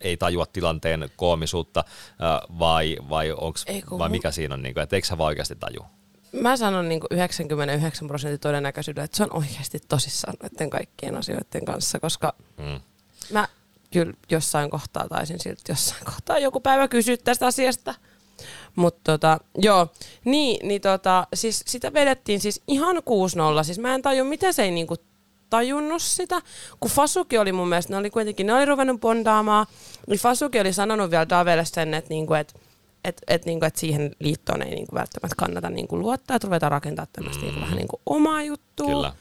[0.00, 1.84] ei tajua tilanteen koomisuutta,
[2.18, 3.64] ää, vai, vai, onks,
[3.98, 5.80] vai mikä siinä on, niin kuin, että eikö hän vaan oikeasti taju?
[6.32, 12.00] Mä sanon niin 99 prosentin todennäköisyydellä, että se on oikeasti tosissaan noiden kaikkien asioiden kanssa,
[12.00, 12.80] koska Mm.
[13.32, 13.48] mä
[13.92, 17.94] kyllä jossain kohtaa taisin siltä jossain kohtaa joku päivä kysyä tästä asiasta.
[18.76, 19.86] Mutta tota, joo,
[20.24, 23.64] niin, niin tota, siis sitä vedettiin siis ihan 6-0.
[23.64, 24.96] Siis mä en taju, miten se ei niinku
[25.50, 26.42] tajunnut sitä,
[26.80, 29.66] kun Fasuki oli mun mielestä, ne oli kuitenkin, ne oli ruvennut bondaamaan,
[30.06, 32.60] niin Fasuki oli sanonut vielä Davelle sen, että niinku, et,
[33.04, 37.12] et, et, niinku, et siihen liittoon ei niinku välttämättä kannata niinku luottaa, että ruvetaan rakentamaan
[37.12, 38.86] tämmöistä niinku, vähän niinku omaa juttua.
[38.86, 39.12] Kyllä.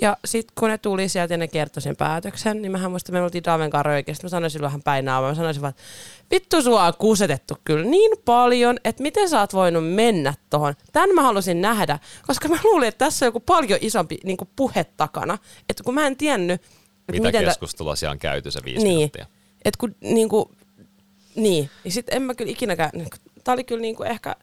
[0.00, 3.20] Ja sitten kun ne tuli sieltä ja ne kertoi sen päätöksen, niin mähän muistan, että
[3.20, 4.24] me oltiin Daven kanssa oikeasti.
[4.24, 5.30] Mä sanoin silloin vähän päin naamaa.
[5.30, 5.82] Mä sanoisin vaan, että
[6.30, 10.74] vittu sua on kusetettu kyllä niin paljon, että miten sä oot voinut mennä tohon.
[10.92, 14.84] Tän mä halusin nähdä, koska mä luulin, että tässä on joku paljon isompi niin puhe
[14.84, 15.38] takana.
[15.68, 16.62] Että kun mä en tiennyt,
[17.12, 19.26] Mitä miten keskustelua siellä on käyty se viisi niin, minuuttia?
[19.64, 20.50] että kun niinku,
[21.34, 21.70] niin.
[21.84, 22.90] Ja sit en mä kyllä ikinäkään,
[23.44, 24.36] tää oli kyllä niinku ehkä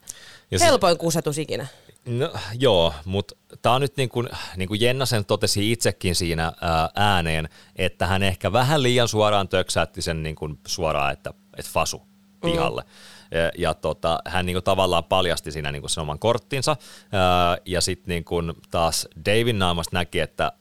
[0.51, 1.67] Ja siis- helpoin kusetus ikinä.
[2.09, 6.53] No, joo, mutta tämä on nyt niin kuin, niin kuin Jenna sen totesi itsekin siinä
[6.61, 11.71] ää, ääneen, että hän ehkä vähän liian suoraan töksäytti sen niin kuin suoraan, että, että
[11.73, 12.01] fasu
[12.41, 12.83] pihalle.
[13.31, 16.75] Ja, ja tota, hän niin kuin tavallaan paljasti siinä niin kuin sen oman korttinsa,
[17.11, 20.51] ää, ja sitten niin kuin taas Davin naamasta näki, että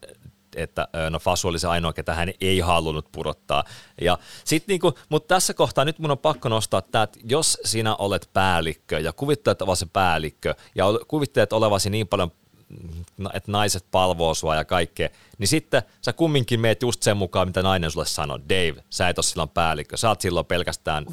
[0.59, 3.65] että no Fasu oli se ainoa, ketä hän ei halunnut pudottaa.
[4.01, 7.97] Ja sit niinku, mutta tässä kohtaa nyt mun on pakko nostaa tämä, että jos sinä
[7.97, 12.31] olet päällikkö ja kuvittelet olevasi päällikkö ja kuvittelet olevasi niin paljon
[12.69, 17.49] mm, että naiset palvoo sua ja kaikkea, niin sitten sä kumminkin meet just sen mukaan,
[17.49, 18.39] mitä nainen sulle sanoo.
[18.49, 21.07] Dave, sä et ole silloin päällikkö, sä oot silloin pelkästään,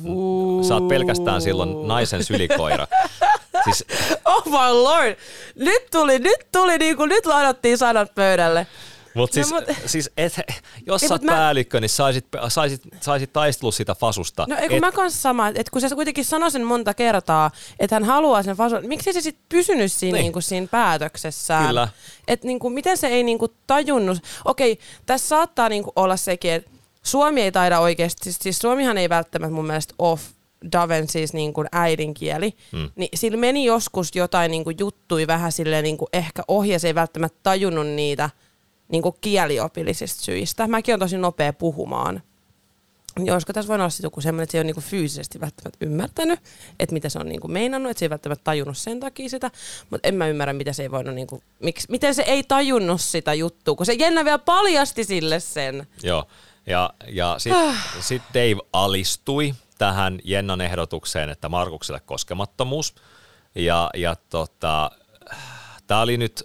[0.67, 2.87] sä oot pelkästään silloin naisen sylikoira.
[3.63, 3.85] Siis
[4.25, 5.15] Oh my lord!
[5.55, 8.67] Nyt tuli, nyt tuli niinku, nyt ladattiin sanat pöydälle.
[9.15, 10.39] Mutta No, siis, mut- siis et,
[10.85, 14.45] jos Ei, sä oot mut mä- päällikkö, niin saisit, saisit, saisit taistellut sitä fasusta.
[14.49, 18.03] No Et- mä kanssa sama, että kun se kuitenkin sanoi sen monta kertaa, että hän
[18.03, 20.13] haluaa sen fason, miksi se sitten pysynyt siinä, Niin.
[20.19, 20.23] niin.
[20.23, 21.67] niinku, siinä päätöksessään?
[21.67, 21.87] Kyllä.
[22.27, 26.71] Että niinku, miten se ei niinku, tajunnut, okei, tässä saattaa niinku, olla sekin, että
[27.03, 30.23] Suomi ei taida oikeasti, siis, siis Suomihan ei välttämättä mun mielestä off
[30.71, 32.79] Daven siis niin kuin äidinkieli, Hmm.
[32.81, 32.89] mm.
[32.95, 36.79] niin sillä meni joskus jotain niin kuin juttui vähän silleen niin kuin ehkä ohi ja
[36.79, 38.29] se ei välttämättä tajunnut niitä
[38.89, 40.67] niin kuin kieliopillisista syistä.
[40.67, 42.21] Mäkin on tosi nopea puhumaan.
[43.25, 45.85] Ja olisiko tässä voinut olla sit joku semmoinen, että se ei ole niinku fyysisesti välttämättä
[45.85, 46.39] ymmärtänyt,
[46.79, 49.51] että mitä se on niinku meinannut, että se ei välttämättä tajunnut sen takia sitä,
[49.89, 53.33] mutta en mä ymmärrä, mitä se ei voinut, niinku, miksi, miten se ei tajunnut sitä
[53.33, 55.87] juttua, kun se Jenna vielä paljasti sille sen.
[56.03, 56.27] Joo,
[56.67, 62.95] ja, ja sitten sit Dave alistui tähän Jennan ehdotukseen, että Markukselle koskemattomuus.
[63.55, 64.91] Ja, ja tota,
[65.87, 66.43] tämä oli nyt,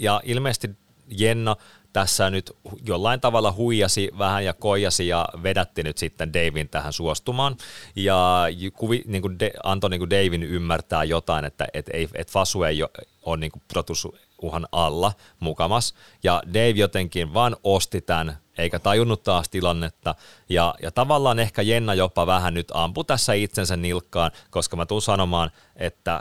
[0.00, 0.70] ja ilmeisesti
[1.10, 1.56] Jenna
[1.92, 2.52] tässä nyt
[2.86, 7.56] jollain tavalla huijasi vähän ja koijasi ja vedätti nyt sitten Davin tähän suostumaan.
[7.96, 8.46] Ja
[8.76, 12.62] kuvi, niin kuin de, antoi niin kuin Davin ymmärtää jotain, että et, ei, et Fasu
[12.62, 12.82] ei
[13.22, 15.94] ole, niin kuin pudotusuhan alla mukamas.
[16.22, 20.14] Ja Dave jotenkin vaan osti tämän, eikä tajunnut taas tilannetta.
[20.48, 25.02] Ja, ja tavallaan ehkä Jenna jopa vähän nyt ampui tässä itsensä nilkkaan, koska mä tuun
[25.02, 26.20] sanomaan, että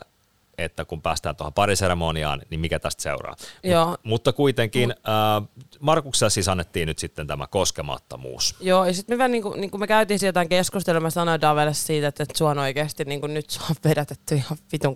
[0.63, 3.35] että kun päästään tuohon pariseremoniaan, niin mikä tästä seuraa.
[3.63, 3.89] Joo.
[3.89, 8.55] Mut, mutta kuitenkin äh, Markuksella siis annettiin nyt sitten tämä koskemattomuus.
[8.59, 12.07] Joo, ja sitten me, vähän niinku, niinku me käytiin jotain keskustelua, mä sanoin Davelle siitä,
[12.07, 14.95] että, että sua on oikeasti niinku, nyt sua on vedätetty ihan vitun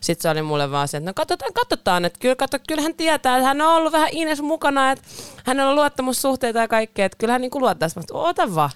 [0.00, 2.94] Sitten se oli mulle vaan se, että no katsotaan, katsotaan, että kyllä, katso, kyllä hän
[2.94, 5.04] tietää, että hän on ollut vähän Ines mukana, että
[5.44, 8.70] hänellä on luottamussuhteita ja kaikkea, että kyllä hän niinku luottaa, mä sanoin, ota vaan,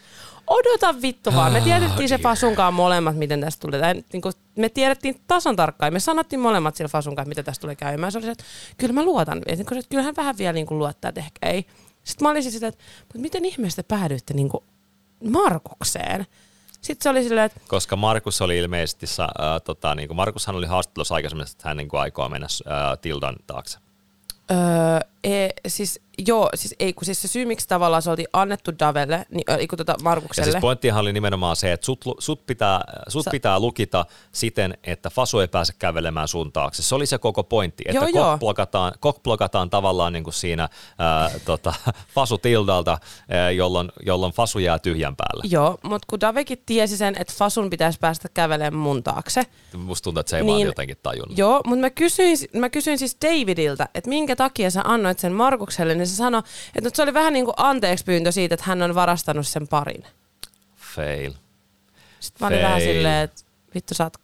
[0.47, 1.53] odota vittu vaan.
[1.53, 2.19] Me Ah, tiedettiin se.
[2.19, 3.81] Fasunkaan molemmat, miten tästä tulee.
[3.81, 5.93] Tai, niin kuin, me tiedettiin tasan tarkkaan.
[5.93, 8.13] Me sanottiin molemmat sillä Fasunkaan, mitä tästä tulee käymään.
[8.13, 8.45] Se oli se, että
[8.77, 9.43] kyllä mä luotan.
[9.47, 11.67] Et, niin kuin, että kyllähän vähän vielä niin kuin luottaa, että ehkä ei.
[12.05, 14.65] Sitten mä olisin sitä, että mutta miten ihmeestä päädyitte niin kuin
[15.25, 16.27] Markukseen?
[16.81, 19.29] Sitten se oli silleen, että Koska Markus oli ilmeisesti, äh,
[19.65, 23.37] tota, niin kuin Markushan oli haastattelussa aikaisemmin, että hän niin kuin aikoo mennä äh, Tildan
[23.47, 23.79] taakse.
[24.51, 28.73] Öö, e, siis, joo, siis ei, kun siis se syy, miksi tavallaan se oltiin annettu
[28.79, 30.51] Davelle, niin, äh, kun tota Ja Markukselle.
[30.51, 35.11] siis pointtihan oli nimenomaan se, että sut, sut, pitää, sut Sä- pitää lukita siten, että
[35.11, 36.83] Fasu ei pääse kävelemään sun taakse.
[36.83, 38.31] Se oli se koko pointti, että Joo, joo.
[38.31, 41.75] kokblokataan, kokblokataan tavallaan niin kuin siinä ää, tota,
[42.15, 42.99] Fasu Tildalta,
[43.31, 45.45] ää, jolloin, jolloin Fasu jää tyhjän päälle.
[45.51, 49.43] Joo, mutta kun Davekin tiesi sen, että Fasun pitäisi päästä kävelemään mun taakse.
[49.77, 51.39] Musta tuntuu, että se ei niin, vaan jotenkin tajunnut.
[51.39, 55.95] Joo, mutta mä kysyin, mä kysyin siis Davidilta, että minkä takia sä annoit sen Markukselle,
[55.95, 56.43] niin se sanoi,
[56.75, 60.05] että se oli vähän niin kuin anteeksi pyyntö siitä, että hän on varastanut sen parin.
[60.97, 61.33] Fail.
[62.21, 62.93] Sitten mä olin vähän Fail.
[62.95, 63.43] silleen, että
[63.75, 64.17] vittu sä oot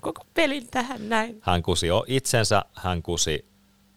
[0.00, 1.38] koko pelin tähän näin.
[1.40, 3.44] Hän kusi o- itsensä, hän kusi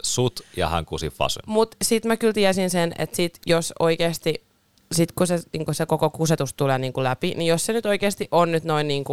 [0.04, 1.44] sut ja hän kusi Fasun.
[1.46, 4.44] Mutta sitten mä kyllä tiesin sen, että sit, jos oikeasti,
[4.92, 8.28] sit kun se, niin se koko kusetus tulee niin läpi, niin jos se nyt oikeasti
[8.32, 9.04] on nyt noin niin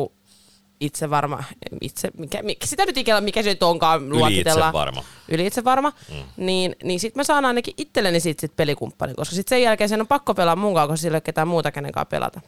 [0.85, 1.45] itse varma,
[1.81, 5.05] itse, mikä, mikä, sitä nyt ikinä, mikä se nyt onkaan Yli itse varma.
[5.29, 5.93] Yli itse varma.
[6.11, 6.45] Mm.
[6.47, 10.01] Niin, niin sitten mä saan ainakin itselleni sit, sit pelikumppanin, koska sitten sen jälkeen sen
[10.01, 12.41] on pakko pelaa mun kanssa, koska sillä ei ole ketään muuta kenenkaan pelata.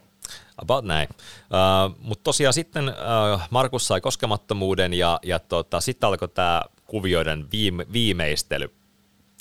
[0.62, 1.08] About näin.
[1.10, 7.50] Uh, Mutta tosiaan sitten uh, Markus sai koskemattomuuden ja, ja tota, sitten alkoi tämä kuvioiden
[7.52, 8.74] viime, viimeistely.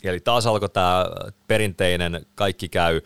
[0.04, 1.06] Eli taas alkoi tämä
[1.48, 3.02] perinteinen, kaikki käy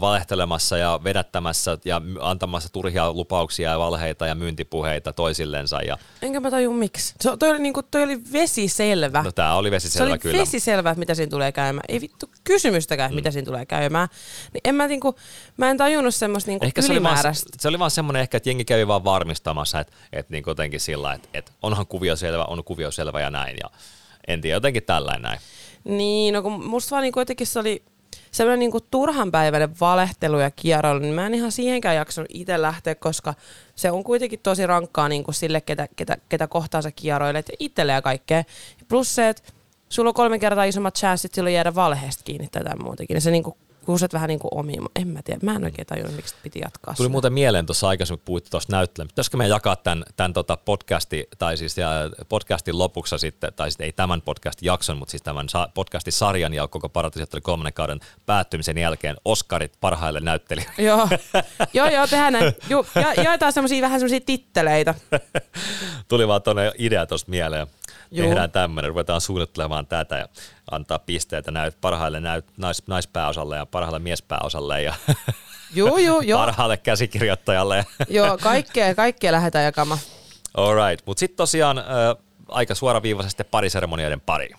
[0.00, 5.82] valehtelemassa ja vedättämässä ja antamassa turhia lupauksia ja valheita ja myyntipuheita toisillensa.
[5.82, 7.14] Ja, Enkä mä taju miksi.
[7.20, 9.22] Se, toi, oli, niinku, toi oli vesiselvä.
[9.22, 10.38] no tämä oli Se vesiselvä oli kyllä.
[10.40, 11.84] vesiselvä, että mitä siinä tulee käymään.
[11.88, 13.14] Ei vittu kysymystäkään, mm.
[13.14, 14.08] mitä siinä tulee käymään.
[14.52, 15.16] Niin en mä, niinku,
[15.56, 17.50] mä en tajunnut semmoista niinku Ehkä se oli, vaan, ylimääräistä.
[17.60, 21.12] se oli vaan semmoinen ehkä, että jengi kävi vaan varmistamassa, että, että niin jotenkin sillä,
[21.12, 23.56] että, että onhan kuvio selvä, on kuvio selvä ja näin.
[23.62, 23.70] Ja
[24.28, 25.40] en tiedä, jotenkin tällainen näin.
[25.84, 27.82] Niin, no kun musta vaan niinku jotenkin se oli
[28.30, 33.34] semmoinen niinku turhanpäiväinen valehtelu ja kierroilu, niin mä en ihan siihenkään jaksanut itse lähteä, koska
[33.76, 37.18] se on kuitenkin tosi rankkaa niinku sille, ketä, ketä, ketä kohtaan sä ja
[37.58, 38.44] itselle ja kaikkea.
[38.88, 39.42] Plus se, että
[39.88, 43.14] sulla on kolme kertaa isommat chanssit silloin jäädä valheesta kiinni tätä muutenkin.
[43.14, 44.82] Ja se niinku kuuset vähän niinku omiin.
[44.96, 47.12] En mä tiedä, mä en oikein tajunnut, miksi piti jatkaa Tuli sitä.
[47.12, 49.08] muuten mieleen tuossa aikaisemmin, kun puhuit tuosta näyttelyä.
[49.08, 51.90] Pitäisikö me jakaa tämän, tämän tota podcasti, tai siis ja
[52.28, 56.68] podcastin lopuksi sitten, tai sitten ei tämän podcastin jakson, mutta siis tämän podcastin sarjan ja
[56.68, 60.82] koko Paratiset oli kolmannen kauden päättymisen jälkeen Oscarit parhaille näyttelijöille.
[60.82, 61.08] Joo,
[61.74, 62.54] joo, joo, tehdään näin.
[62.70, 64.94] Ju, ja, jaetaan semmosia vähän semmosia titteleitä.
[66.08, 67.66] Tuli vaan tuonne idea tuosta mieleen.
[68.14, 68.26] Juu.
[68.26, 70.28] Tehdään tämmöinen, ruvetaan suunnittelemaan tätä ja
[70.70, 74.94] antaa pisteitä näyt, parhaille näyt, nais, naispääosalle ja parhaalle miespääosalle ja
[75.74, 76.38] Joo, joo, joo.
[76.38, 77.86] parhaalle käsikirjoittajalle.
[78.08, 80.00] Joo, kaikkea, kaikkea lähdetään jakamaan.
[80.56, 81.84] All right, mutta sitten tosiaan äh,
[82.48, 84.50] aika suoraviivaisesti pariseremonioiden pari.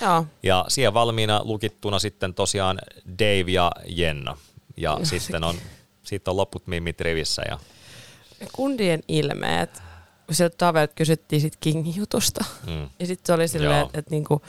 [0.00, 0.26] Joo.
[0.42, 2.78] Ja siihen valmiina lukittuna sitten tosiaan
[3.18, 4.36] Dave ja Jenna.
[4.76, 5.54] Ja sitten on,
[6.02, 7.42] sitten on loput mimmit rivissä.
[7.48, 7.58] Ja,
[8.52, 9.82] Kundien ilmeet,
[10.34, 12.44] sieltä Tavelta kysyttiin sit Kingin jutusta.
[12.66, 12.88] mm.
[13.00, 14.42] Ja sitten se oli silleen, että et niinku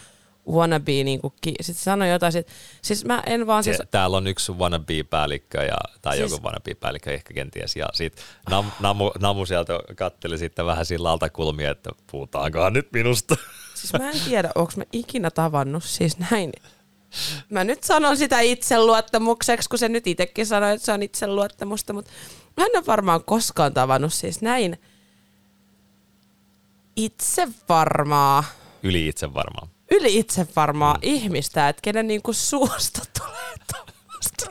[0.51, 2.47] wannabe, niinku, ki- sitten sanoi jotain, sit,
[2.81, 7.33] siis mä en vaan siis, täällä on yksi wannabe-päällikkö ja, tai Siis- joku wannabe-päällikkö ehkä
[7.33, 7.75] kenties.
[7.75, 13.35] Ja sitten Nam, Namu, Namu sieltä katteli sitten vähän sillä altakulmia, että puhutaankohan nyt minusta.
[13.75, 16.51] siis mä en tiedä, onko mä ikinä tavannut siis näin.
[17.49, 22.11] Mä nyt sanon sitä itseluottamukseksi, kun se nyt itsekin sanoi, että se on itseluottamusta, mutta
[22.57, 24.79] mä en ole varmaan koskaan tavannut siis näin
[27.03, 28.43] itse varmaa,
[28.83, 29.67] Yli itse varmaan.
[29.91, 30.99] yli itse varmaa mm.
[31.01, 34.45] ihmistä, että kenen niinku suosta tulee tuommoista.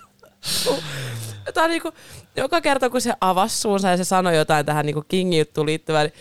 [1.55, 1.93] Tämä on niinku,
[2.37, 6.07] joka kerta kun se avasi suunsa ja se sanoi jotain tähän niinku Kingin juttuun liittyvään,
[6.07, 6.15] niin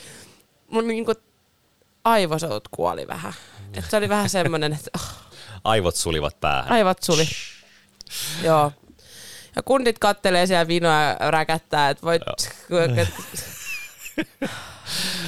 [0.71, 1.13] mun niinku
[2.03, 3.33] aivosolut kuoli vähän.
[3.73, 5.13] Et se oli vähän semmoinen, että oh,
[5.63, 6.71] Aivot sulivat päähän.
[6.71, 7.27] aivot suli.
[8.43, 8.71] Joo.
[9.55, 12.21] Ja kundit kattelee siellä vinoa ja räkättää, että voit...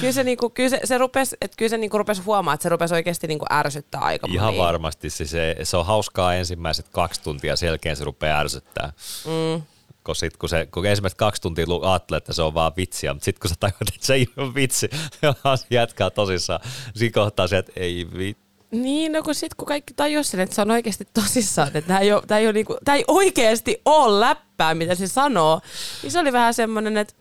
[0.00, 2.68] Kyllä se, niinku, kyllä se, se rupes, että kyllä se niinku rupes huomaa, että se
[2.68, 5.10] rupesi oikeasti niinku ärsyttää aika Ihan varmasti.
[5.10, 8.92] Se, se, se on hauskaa ensimmäiset kaksi tuntia, selkeän se rupeaa ärsyttää.
[9.24, 9.62] Mm.
[10.04, 13.24] Kun, sit, kun, se, kun ensimmäiset kaksi tuntia ajattelee, että se on vaan vitsiä, mutta
[13.24, 14.90] sitten kun sä tajuat, että se ei ole vitsi,
[15.70, 16.60] jatkaa tosissaan.
[16.94, 18.50] Siinä kohtaa se, että ei vitsi.
[18.70, 21.98] Niin, no kun sit kun kaikki tajus sen, että se on oikeasti tosissaan, että tämä
[21.98, 25.60] ei, ole, tää ei, ole niinku, tää ei oikeasti ole läppää, mitä se sanoo,
[26.02, 27.14] niin se oli vähän semmoinen, että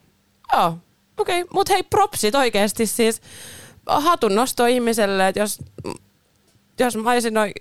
[0.54, 0.78] joo,
[1.19, 3.21] okei, okay, mutta hei, propsit oikeasti siis
[3.86, 5.60] hatun nosto ihmiselle, että jos,
[6.79, 7.53] jos mä olisin noin,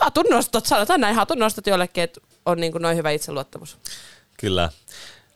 [0.00, 3.78] hatun nostot, sanotaan näin, hatun nostot jollekin, että on niin kuin noin hyvä itseluottamus.
[4.40, 4.70] Kyllä.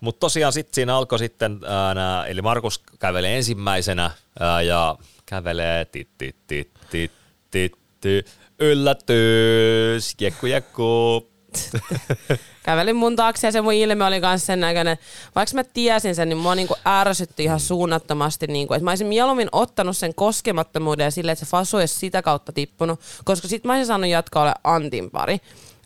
[0.01, 5.85] Mutta tosiaan sitten siinä alkoi sitten, ää, nää, eli Markus kävelee ensimmäisenä ää, ja kävelee
[5.85, 7.13] tit, tit, tit, tit,
[7.51, 11.34] tit, tit, yllätys, jekku jekku.
[12.65, 14.99] Kävelin mun taakse ja se mun ilme oli myös sen näköinen.
[15.35, 18.47] Vaikka mä tiesin sen, niin mua niinku ärsytti ihan suunnattomasti.
[18.47, 22.23] Niinku, että mä olisin mieluummin ottanut sen koskemattomuuden ja silleen, että se fasu olisi sitä
[22.23, 23.01] kautta tippunut.
[23.25, 25.35] Koska sit mä olisin saanut jatkaa ole Antin pari.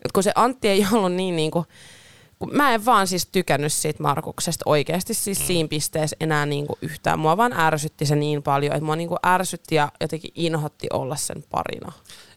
[0.05, 1.65] Et kun se Antti ei ollut niin niinku,
[2.39, 7.19] kun mä en vaan siis tykännyt siitä Markuksesta oikeasti siis siinä pisteessä enää niinku yhtään.
[7.19, 11.43] Mua vaan ärsytti se niin paljon, että mua niinku ärsytti ja jotenkin inhotti olla sen
[11.49, 11.91] parina.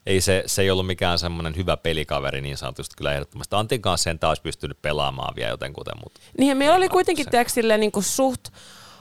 [0.05, 3.55] Ei se, se ei ollut mikään semmoinen hyvä pelikaveri niin sanotusti kyllä ehdottomasti.
[3.55, 5.93] Antin kanssa sen taas pystynyt pelaamaan vielä jotenkuten.
[6.03, 8.47] Mutta Niin ja meillä oli kuitenkin tiedätkö, silleen niinku suht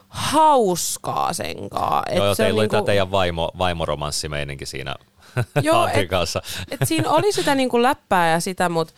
[0.09, 2.03] hauskaa senkaan.
[2.17, 4.95] Joo, joo, teillä oli niinku- tämä teidän vaimo, vaimoromanssimeininki siinä
[5.63, 6.43] Joo, Antin et- kanssa.
[6.71, 8.95] Et siinä oli sitä niinku läppää ja sitä, mutta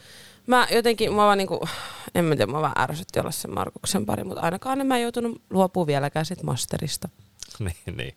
[0.46, 1.68] mä jotenkin, mä vaan niinku,
[2.14, 5.42] en mä tiedä, mä vaan ärsytti olla sen Markuksen pari, mutta ainakaan en mä joutunut
[5.50, 7.08] luopumaan vieläkään sit masterista.
[7.58, 8.14] niin, niin.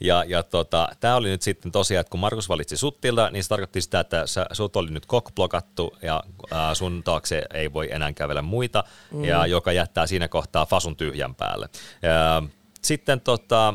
[0.00, 3.48] Ja, ja tota, tämä oli nyt sitten tosiaan, että kun Markus valitsi suttilta, niin se
[3.48, 8.12] tarkoitti sitä, että sä, sut oli nyt kokblokattu ja ää, sun taakse ei voi enää
[8.12, 9.24] kävellä muita, mm.
[9.24, 11.68] ja joka jättää siinä kohtaa fasun tyhjän päälle.
[12.02, 12.42] Ja,
[12.82, 13.74] sitten tota,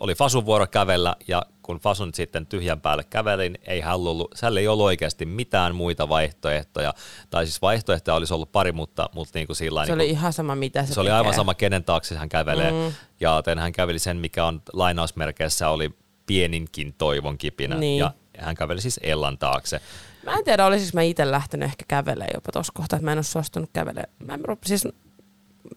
[0.00, 4.60] oli fasun vuoro kävellä ja kun fasun sitten tyhjän päälle kävelin, ei hän ollut, hänellä
[4.60, 6.94] ei ollut oikeasti mitään muita vaihtoehtoja.
[7.30, 10.54] Tai siis vaihtoehtoja olisi ollut pari, mutta, mutta niin kuin sillä Se oli ihan sama,
[10.54, 11.16] mitä se se oli tekee.
[11.16, 12.70] aivan sama, kenen taakse hän kävelee.
[12.70, 12.92] Mm.
[13.20, 15.90] Ja joten hän käveli sen, mikä on lainausmerkeissä oli
[16.26, 17.76] pieninkin toivon kipinä.
[17.76, 17.98] Niin.
[17.98, 19.80] Ja hän käveli siis Ellan taakse.
[20.24, 23.18] Mä en tiedä, olisinko mä itse lähtenyt ehkä kävelemään jopa tuossa kohtaa, että mä en
[23.18, 24.12] ole suostunut kävelemään.
[24.26, 24.88] Mä, en, siis,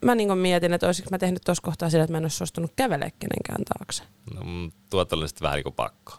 [0.06, 2.72] mä niin mietin, että olisiko mä tehnyt tuossa kohtaa sillä, että mä en ole suostunut
[2.76, 4.04] kävelemään kenenkään taakse.
[4.34, 6.14] No, mm, tuot oli sitten vähän niin kuin pakko.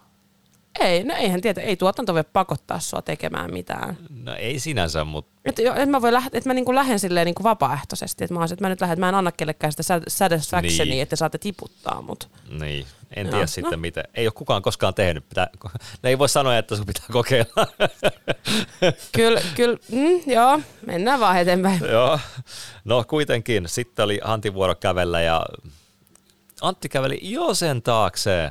[0.80, 3.98] Ei, no eihän tiedä, ei tuotanto voi pakottaa sua tekemään mitään.
[4.24, 7.42] No ei sinänsä, mutta Että et mä, voi läht, et mä niinku lähden silleen niinku
[7.42, 10.92] vapaaehtoisesti, että mä, oon että mä nyt lähden, mä en anna kellekään sitä sat- satisfactionia,
[10.94, 11.02] Niin.
[11.02, 12.28] että saatte tiputtaa mut.
[12.60, 13.46] niin, en tiedä no.
[13.46, 14.04] sitten miten.
[14.14, 15.28] Ei ole kukaan koskaan tehnyt.
[15.28, 15.48] Pitää,
[16.02, 17.66] ne ei voi sanoa, että sun pitää kokeilla.
[19.16, 21.80] Kyllä, kyllä, mm, joo, mennään vaan eteenpäin.
[21.90, 22.18] Joo.
[22.84, 23.64] No kuitenkin.
[23.68, 25.46] Sitten oli Antin vuoro kävellä ja
[26.60, 28.50] Antti käveli jo sen taakse.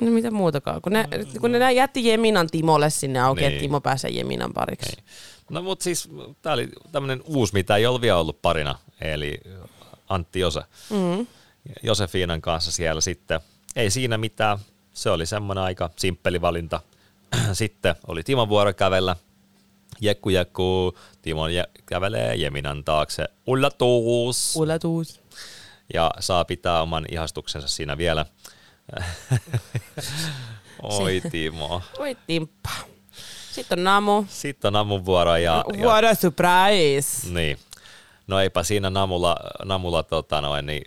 [0.00, 1.08] No mitä muutakaan, kun ne,
[1.40, 3.48] kun ne jätti Jeminan Timolle sinne auki, Niin.
[3.52, 4.92] että Timo pääsee Jeminan pariksi.
[4.96, 5.04] Niin.
[5.50, 6.08] No mutta siis
[6.42, 9.40] tämä oli tämmöinen uusi, mitä ei ollut vielä ollut parina, eli
[10.08, 10.60] Antti Jose.
[10.90, 11.26] Mm.
[11.82, 13.40] Josefiinan kanssa siellä sitten.
[13.76, 14.58] Ei siinä mitään,
[14.94, 16.80] se oli semmoinen aika simppeli valinta.
[17.52, 19.16] Sitten oli Timon vuoro kävellä.
[20.00, 23.24] Jekku jekku, Timo jä- kävelee Jeminan taakse.
[23.46, 24.56] Ullatus!
[24.56, 25.20] Ulatus.
[25.94, 28.26] Ja saa pitää oman ihastuksensa siinä vielä.
[30.82, 31.82] Oi Timo.
[31.98, 32.70] Oi timppa.
[33.52, 34.24] Sitten on Namu.
[34.28, 37.30] Sitten on Namun vuoro ja, ja What a surprise.
[37.30, 37.58] Niin.
[38.26, 40.84] No eipä siinä Namulla, Namulla tota noin, niin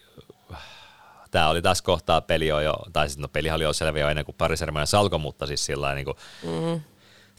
[1.32, 4.10] tämä oli tässä kohtaa peli on jo, tai siis no pelihan oli jo selvä jo
[4.10, 6.82] ennen kuin parisermoinen salko, mutta siis sillä niin kuin, Mm.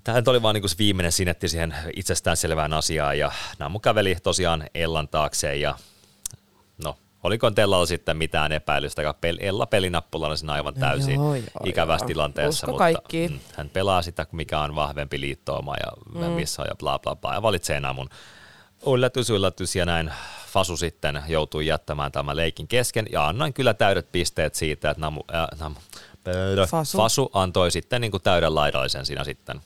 [0.04, 5.08] tämä oli vaan niin se viimeinen sinetti siihen itsestäänselvään asiaan ja Namu käveli tosiaan Ellan
[5.08, 5.78] taakse ja no
[7.26, 9.02] oliko Tellalla sitten mitään epäilystä,
[9.40, 12.08] Ella pelinappulana siinä aivan täysin Joo, joo, ikävässä joo.
[12.08, 13.30] tilanteessa, Usko mutta kaikkiin.
[13.30, 15.92] mm, hän pelaa sitä, mikä on vahvempi liittooma ja
[16.28, 16.32] mm.
[16.32, 18.08] missä on ja bla bla bla ja valitsee Namun.
[18.94, 20.12] Yllätys, yllätys ja näin
[20.46, 25.20] Fasu sitten joutui jättämään tämän leikin kesken ja annoin kyllä täydet pisteet siitä, että Namu,
[25.34, 25.76] äh, Namu,
[26.68, 26.98] Fasu.
[26.98, 29.60] Fasu antoi sitten niin kuin täyden laidallisen siinä sitten.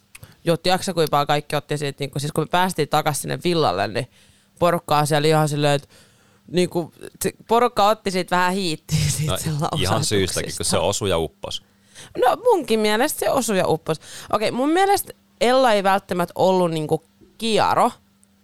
[0.94, 4.10] Kuinka paljon kaikki otti siitä, niin kun, siis kun me päästiin takaisin sinne villalle, niin
[4.58, 5.88] porukkaa siellä ihan silleen, että
[6.50, 10.78] niin kuin, se porukka otti siitä vähän hiittiä siitä No, sen ihan syystäkin, kun se
[10.78, 11.62] osui ja uppos.
[12.18, 14.00] No munkin mielestä se osui ja uppos.
[14.32, 17.04] Okei, mun mielestä Ella ei välttämättä ollut niinku
[17.38, 17.90] kiaro,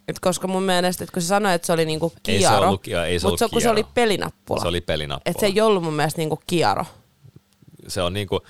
[0.09, 2.67] et koska mun mielestä, että kun se sanoi, että se oli niinku Ei se kiaro,
[2.69, 3.93] ollut ei se mutta ollut kun se oli kiaro.
[3.95, 5.23] pelinappula, Se oli pelinappula.
[5.31, 6.85] että se ei ollut mun mielestä niinku kiaro.
[7.89, 8.41] se on niinku,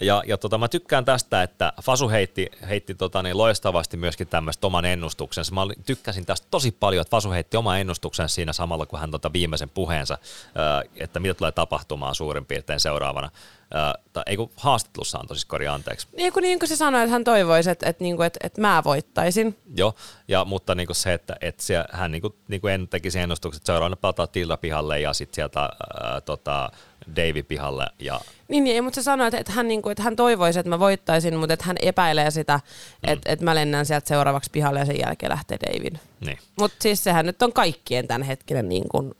[0.00, 4.66] ja, ja tota, mä tykkään tästä, että Fasu heitti, heitti tota niin loistavasti myöskin tämmöistä
[4.66, 5.54] oman ennustuksensa.
[5.54, 9.32] Mä tykkäsin tästä tosi paljon, että Fasu heitti oman ennustuksensa siinä samalla, kun hän tota
[9.32, 10.18] viimeisen puheensa,
[10.96, 13.30] että mitä tulee tapahtumaan suurin piirtein seuraavana.
[14.12, 16.06] Tai, ei kun haastattelussa antoi siis korjaa anteeksi.
[16.16, 18.82] Niin kuin, niin kuin se sanoi, että hän toivoisi, että, että, niinku, että, että mä
[18.84, 19.56] voittaisin.
[19.76, 19.94] Joo,
[20.28, 23.96] ja, mutta niinku se, että, että se, hän niinku, niinku en tekisi ennustukset, että seuraavana
[23.96, 26.70] palataan Tilda pihalle ja sitten sieltä ää, tota,
[27.16, 30.16] Davy pihalle ja Niin, niin mutta se sanoi, että, että, hän, niin kuin, että hän
[30.16, 32.60] toivoisi, että mä voittaisin, mutta että hän epäilee sitä,
[33.06, 33.12] Mm.
[33.12, 35.96] että, että mä lennän sieltä seuraavaksi pihalle ja sen jälkeen lähtee David.
[36.20, 36.38] niin.
[36.58, 39.14] Mutta siis sehän nyt on kaikkien tämänhetkinen, niin kuin,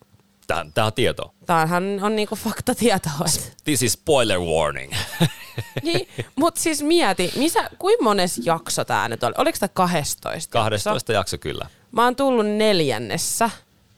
[0.46, 1.34] Tämä, tämä on tieto.
[1.46, 3.26] tämähän on niin kuin faktatietoa.
[3.64, 4.92] This is spoiler warning.
[5.82, 9.34] niin, mutta siis mieti, missä, kuinka mones jakso tämä nyt oli?
[9.38, 10.52] Oliko tämä 12?
[10.52, 11.66] 12 jakso kyllä.
[11.92, 13.50] Mä oon tullut neljännessä.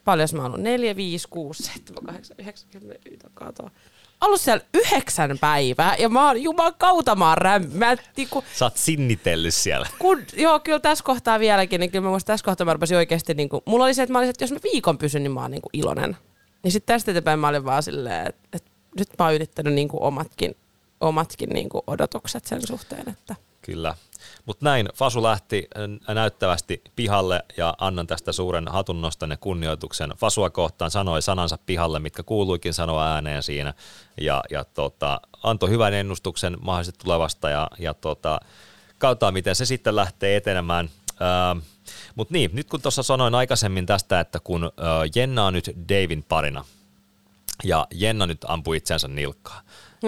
[0.04, 0.62] Paljon mä oon ollut?
[0.64, 3.00] Neljä, viisi, kuusi, seitsemän, kahdeksan, yhdeksän, kymmenen,
[3.34, 3.70] katoa.
[4.20, 8.64] Ollut siellä yhdeksän päivää ja mä oon juman kautta mä oon räm, mä, niinku, Sä
[8.64, 9.86] oot sinnitellyt siellä.
[9.98, 13.34] kun, joo, kyllä tässä kohtaa vieläkin, niin kyllä mä muistan, tässä kohtaa mä rupesin oikeasti,
[13.34, 15.40] niin kuin, mulla oli se, että mä olisin, että jos mä viikon pysyn, niin mä
[15.40, 16.16] oon niin kuin iloinen.
[16.64, 19.88] Niin sitten tästä eteenpäin mä olin vaan silleen, että, että nyt mä oon ylittänyt niin
[19.88, 20.56] kuin omatkin,
[21.00, 23.94] omatkin niin kuin odotukset sen suhteen, että Kyllä.
[24.44, 25.68] Mutta näin, Fasu lähti
[26.08, 31.98] äh, näyttävästi pihalle ja annan tästä suuren hatunnoston ja kunnioituksen Fasua kohtaan, sanoi sanansa pihalle,
[31.98, 33.74] mitkä kuuluikin sanoa ääneen siinä
[34.20, 38.40] ja, ja tota, antoi hyvän ennustuksen mahdollisesti tulevasta ja, ja tota,
[38.98, 40.90] katsotaan, miten se sitten lähtee etenemään.
[41.20, 41.62] Äh,
[42.14, 44.70] Mutta niin, nyt kun tuossa sanoin aikaisemmin tästä, että kun äh,
[45.14, 46.64] Jenna on nyt Davin parina
[47.64, 49.62] ja Jenna nyt ampui itsensä nilkkaa,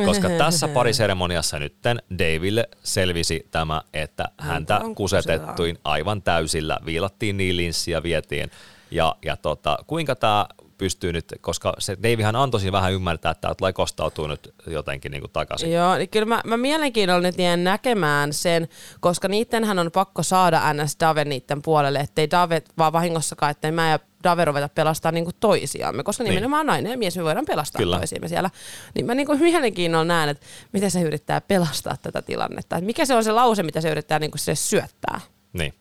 [0.05, 7.57] koska tässä pariseremoniassa nytten Daville selvisi tämä, että häntä on kusetettuin aivan täysillä, viilattiin niin
[7.57, 8.51] linssiä, vietiin.
[8.91, 10.47] Ja, ja tota, kuinka tämä
[10.79, 15.13] pystyy nyt, koska se Davihan antoi siinä vähän ymmärtää, että tämä tulee kostautuu nyt jotenkin
[15.13, 15.73] niin kuin takaisin.
[15.73, 18.69] Joo, niin kyllä mä, mä mielenkiinnolla nyt jään näkemään sen,
[19.01, 23.91] koska niittenhän on pakko saada NS Dave niitten puolelle, ettei Dave vaan vahingossakaan, ettei mä
[23.91, 26.31] ja Dave ruveta pelastaa niinku toisiamme, koska Niin.
[26.31, 27.97] nimenomaan nainen ja mies me voidaan pelastaa Kyllä.
[27.99, 28.51] toisiamme siellä.
[28.95, 32.77] Niin mä niinku mielenkiinnolla näen, että miten se yrittää pelastaa tätä tilannetta.
[32.77, 35.21] Että mikä se on se lause, mitä se yrittää niinku sille syöttää.
[35.53, 35.75] Niin.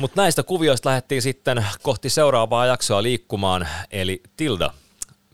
[0.00, 4.70] Mutta näistä kuvioista lähdettiin sitten kohti seuraavaa jaksoa liikkumaan, eli Tilda,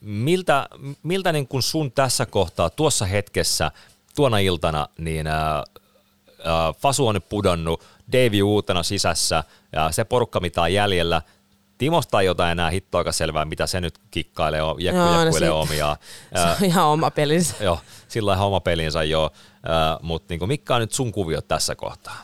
[0.00, 0.68] miltä,
[1.02, 3.70] miltä niin kun sun tässä kohtaa, tuossa hetkessä,
[4.16, 5.54] tuona iltana, niin ää,
[6.44, 11.22] ää, Fasu on nyt pudonnut, Davey uutena sisässä, ja se porukka, mitä on jäljellä,
[11.78, 15.54] Timosta ei jotain enää hittoakaan selvää, mitä se nyt kikkailee, jekku, Joo, no jekkuilee siitä-
[15.54, 15.96] omiaan.
[16.34, 17.54] Se on ihan oma pelinsä.
[17.60, 19.32] Joo, sillä lailla oma pelinsä jo,
[20.02, 22.22] mutta niin mitkä on nyt sun kuviot tässä kohtaa?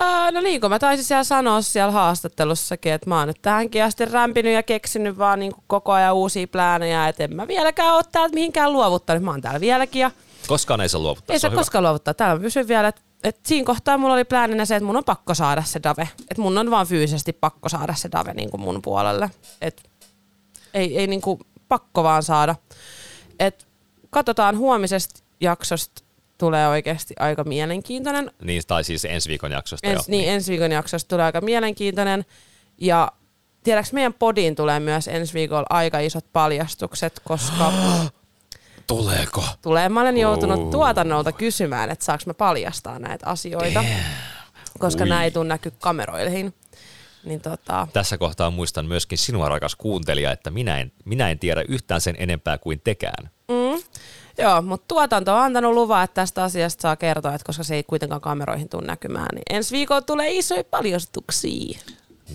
[0.00, 3.84] Ää, no niin kuin mä taisin siellä sanoa siellä haastattelussakin, että mä oon nyt tähänkin
[3.84, 7.94] asti rämpinyt ja keksinyt vaan niin kuin koko ajan uusia pläänejä, että en mä vieläkään
[7.94, 9.22] ole täältä mihinkään luovuttanut.
[9.22, 10.10] Mä oon täällä vieläkin ja
[10.46, 11.34] Koskaan ei saa luovuttaa.
[11.34, 11.60] ei se se on hyvä.
[11.60, 12.14] koskaan luovuttaa.
[12.14, 15.04] Täällä mä pysyn vielä, että et siinä kohtaa mulla oli plääninä se, että mun on
[15.04, 16.08] pakko saada se Dave.
[16.30, 19.30] Että mun on vaan fyysisesti pakko saada se Dave niin kuin mun puolelle.
[19.60, 19.90] Et
[20.74, 22.54] ei, ei niin kuin pakko vaan saada.
[23.38, 23.66] Et
[24.10, 26.02] katsotaan huomisesta jaksosta
[26.44, 28.30] tulee oikeasti aika mielenkiintoinen.
[28.42, 30.10] Niin, tai siis ensi viikon jaksosta Ens, jo.
[30.16, 32.24] niin, ensi viikon jaksosta tulee aika mielenkiintoinen.
[32.78, 33.12] Ja
[33.62, 37.72] tiedäks meidän podiin tulee myös ensi viikolla aika isot paljastukset, koska
[38.86, 39.44] Tuleeko?
[39.62, 39.88] tulee.
[39.88, 40.70] Mä olen joutunut Oh.
[40.70, 43.84] tuotannolta kysymään, että saaks mä paljastaa näitä asioita,
[44.78, 45.08] koska Ui.
[45.08, 46.54] nämä ei tule näky kameroihin.
[47.24, 51.64] Niin tota, Tässä kohtaa muistan myöskin sinua, rakas kuuntelija, että minä en, minä en tiedä
[51.68, 53.30] yhtään sen enempää kuin tekään.
[53.48, 53.54] mm,
[54.38, 57.82] joo, mutta tuotanto on antanut luvan, että tästä asiasta saa kertoa, että koska se ei
[57.82, 61.78] kuitenkaan kameroihin tule näkymään, niin ensi viikolla tulee isoja paljastuksia.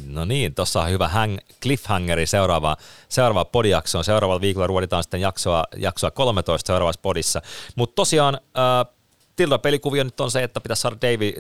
[0.06, 2.78] No niin, tuossa on hyvä hang, cliffhangeri seuraava,
[3.10, 4.04] seuraava podijaksoon.
[4.04, 7.42] Seuraavalla viikolla ruoditaan sitten jaksoa, jaksoa 13 seuraavassa podissa.
[7.76, 8.96] Mutta tosiaan äh,
[9.36, 11.34] Tilda pelikuvio nyt on se, että pitäisi saada Davey,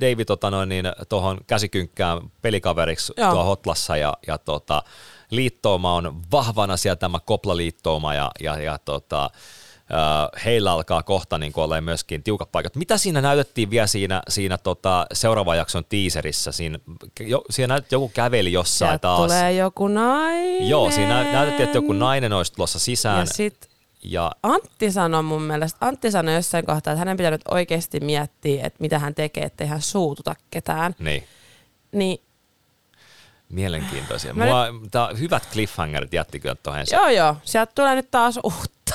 [0.00, 3.32] Davey tota noin, niin, tuohon käsikynkkään pelikaveriksi Joo.
[3.32, 4.82] tuo Hotlassa ja, ja tota,
[5.30, 9.30] liittouma on vahvana siellä tämä Kopla-liittouma ja, ja, ja tota,
[10.44, 12.76] heillä alkaa kohta niin olla myöskin tiukat paikat.
[12.76, 16.52] Mitä siinä näytettiin vielä siinä, siinä tota, seuraavan jakson teaserissä?
[16.52, 16.78] Siinä,
[17.20, 19.20] jo, siinä näytettiin, joku käveli jossain Sieltä taas.
[19.20, 20.68] tulee joku nainen.
[20.68, 23.18] Joo, siinä nä- näytettiin, että joku nainen olisi tulossa sisään.
[23.20, 23.70] Ja sit
[24.02, 28.66] Ja Antti sanoi mun mielestä, Antti sanoi jossain kohtaa, että hänen pitää nyt oikeasti miettiä,
[28.66, 30.94] että mitä hän tekee, ettei hän suututa ketään.
[30.98, 31.24] niin,
[31.92, 32.20] Niin
[33.48, 34.34] mielenkiintoisia.
[34.34, 38.94] Mä Mua, tää, hyvät cliffhangerit jätti kyllä tuohon joo joo, sieltä tulee nyt taas uutta.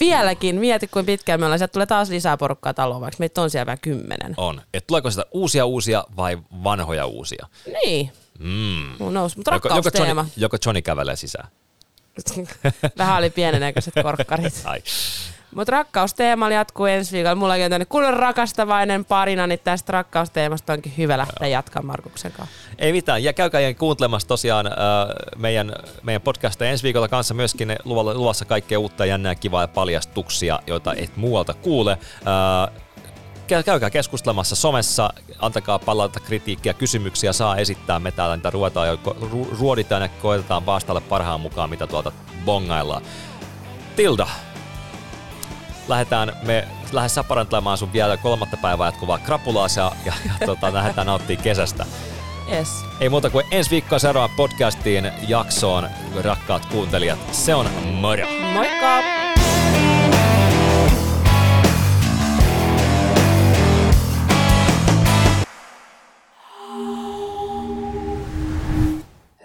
[0.00, 1.58] Vieläkin, mieti kuin pitkään me ollaan.
[1.58, 4.34] Sieltä tulee taas lisää porukkaa taloon, vaikka meitä on siellä vielä kymmenen.
[4.36, 4.62] On.
[4.74, 7.46] Et tuleeko sitä uusia uusia vai vanhoja uusia?
[7.84, 8.88] Niin, Mm.
[8.98, 9.36] mun nousi.
[9.36, 9.90] Mutta Joko, joko.
[9.98, 11.48] Johnny, joko Johnny kävelee sisään?
[12.98, 14.54] Vähän oli pienenäköiset korkkarit.
[14.64, 14.82] Ai.
[15.56, 17.34] Mutta rakkausteema jatkuu ensi viikolla.
[17.34, 22.56] Mulla on tänne kunnon rakastavainen parina, niin tästä rakkausteemasta onkin hyvä lähteä jatkamaan Markuksen kanssa.
[22.78, 23.24] Ei mitään.
[23.24, 24.72] Ja käykää kuuntelemassa tosiaan äh,
[25.36, 30.60] meidän, meidän podcasteja ensi viikolla kanssa myöskin ne luvassa kaikkea uutta jännää kivaa ja paljastuksia,
[30.66, 31.92] joita et muualta kuule.
[31.92, 32.82] Äh,
[33.46, 37.98] käy- käykää keskustelemassa somessa, antakaa palautetta, kritiikkiä, kysymyksiä saa esittää.
[37.98, 38.98] Me täällä niitä ruotaan ja
[39.58, 42.12] ruoditaan ja koetetaan vastailla parhaan mukaan, mitä tuolta
[42.44, 43.02] bongaillaan.
[43.96, 44.26] Tilda,
[45.88, 51.06] lähdetään me lähes saparantelemaan sun vielä kolmatta päivää jatkuvaa krapulaa ja, ja, ja tota, lähdetään
[51.06, 51.86] nauttimaan kesästä.
[52.52, 52.68] Yes.
[53.00, 55.88] Ei muuta kuin ensi viikkoa seuraavaan podcastiin jaksoon,
[56.24, 57.18] rakkaat kuuntelijat.
[57.32, 58.26] Se on moro!
[58.52, 59.02] Moikka!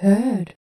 [0.04, 0.56] Heard.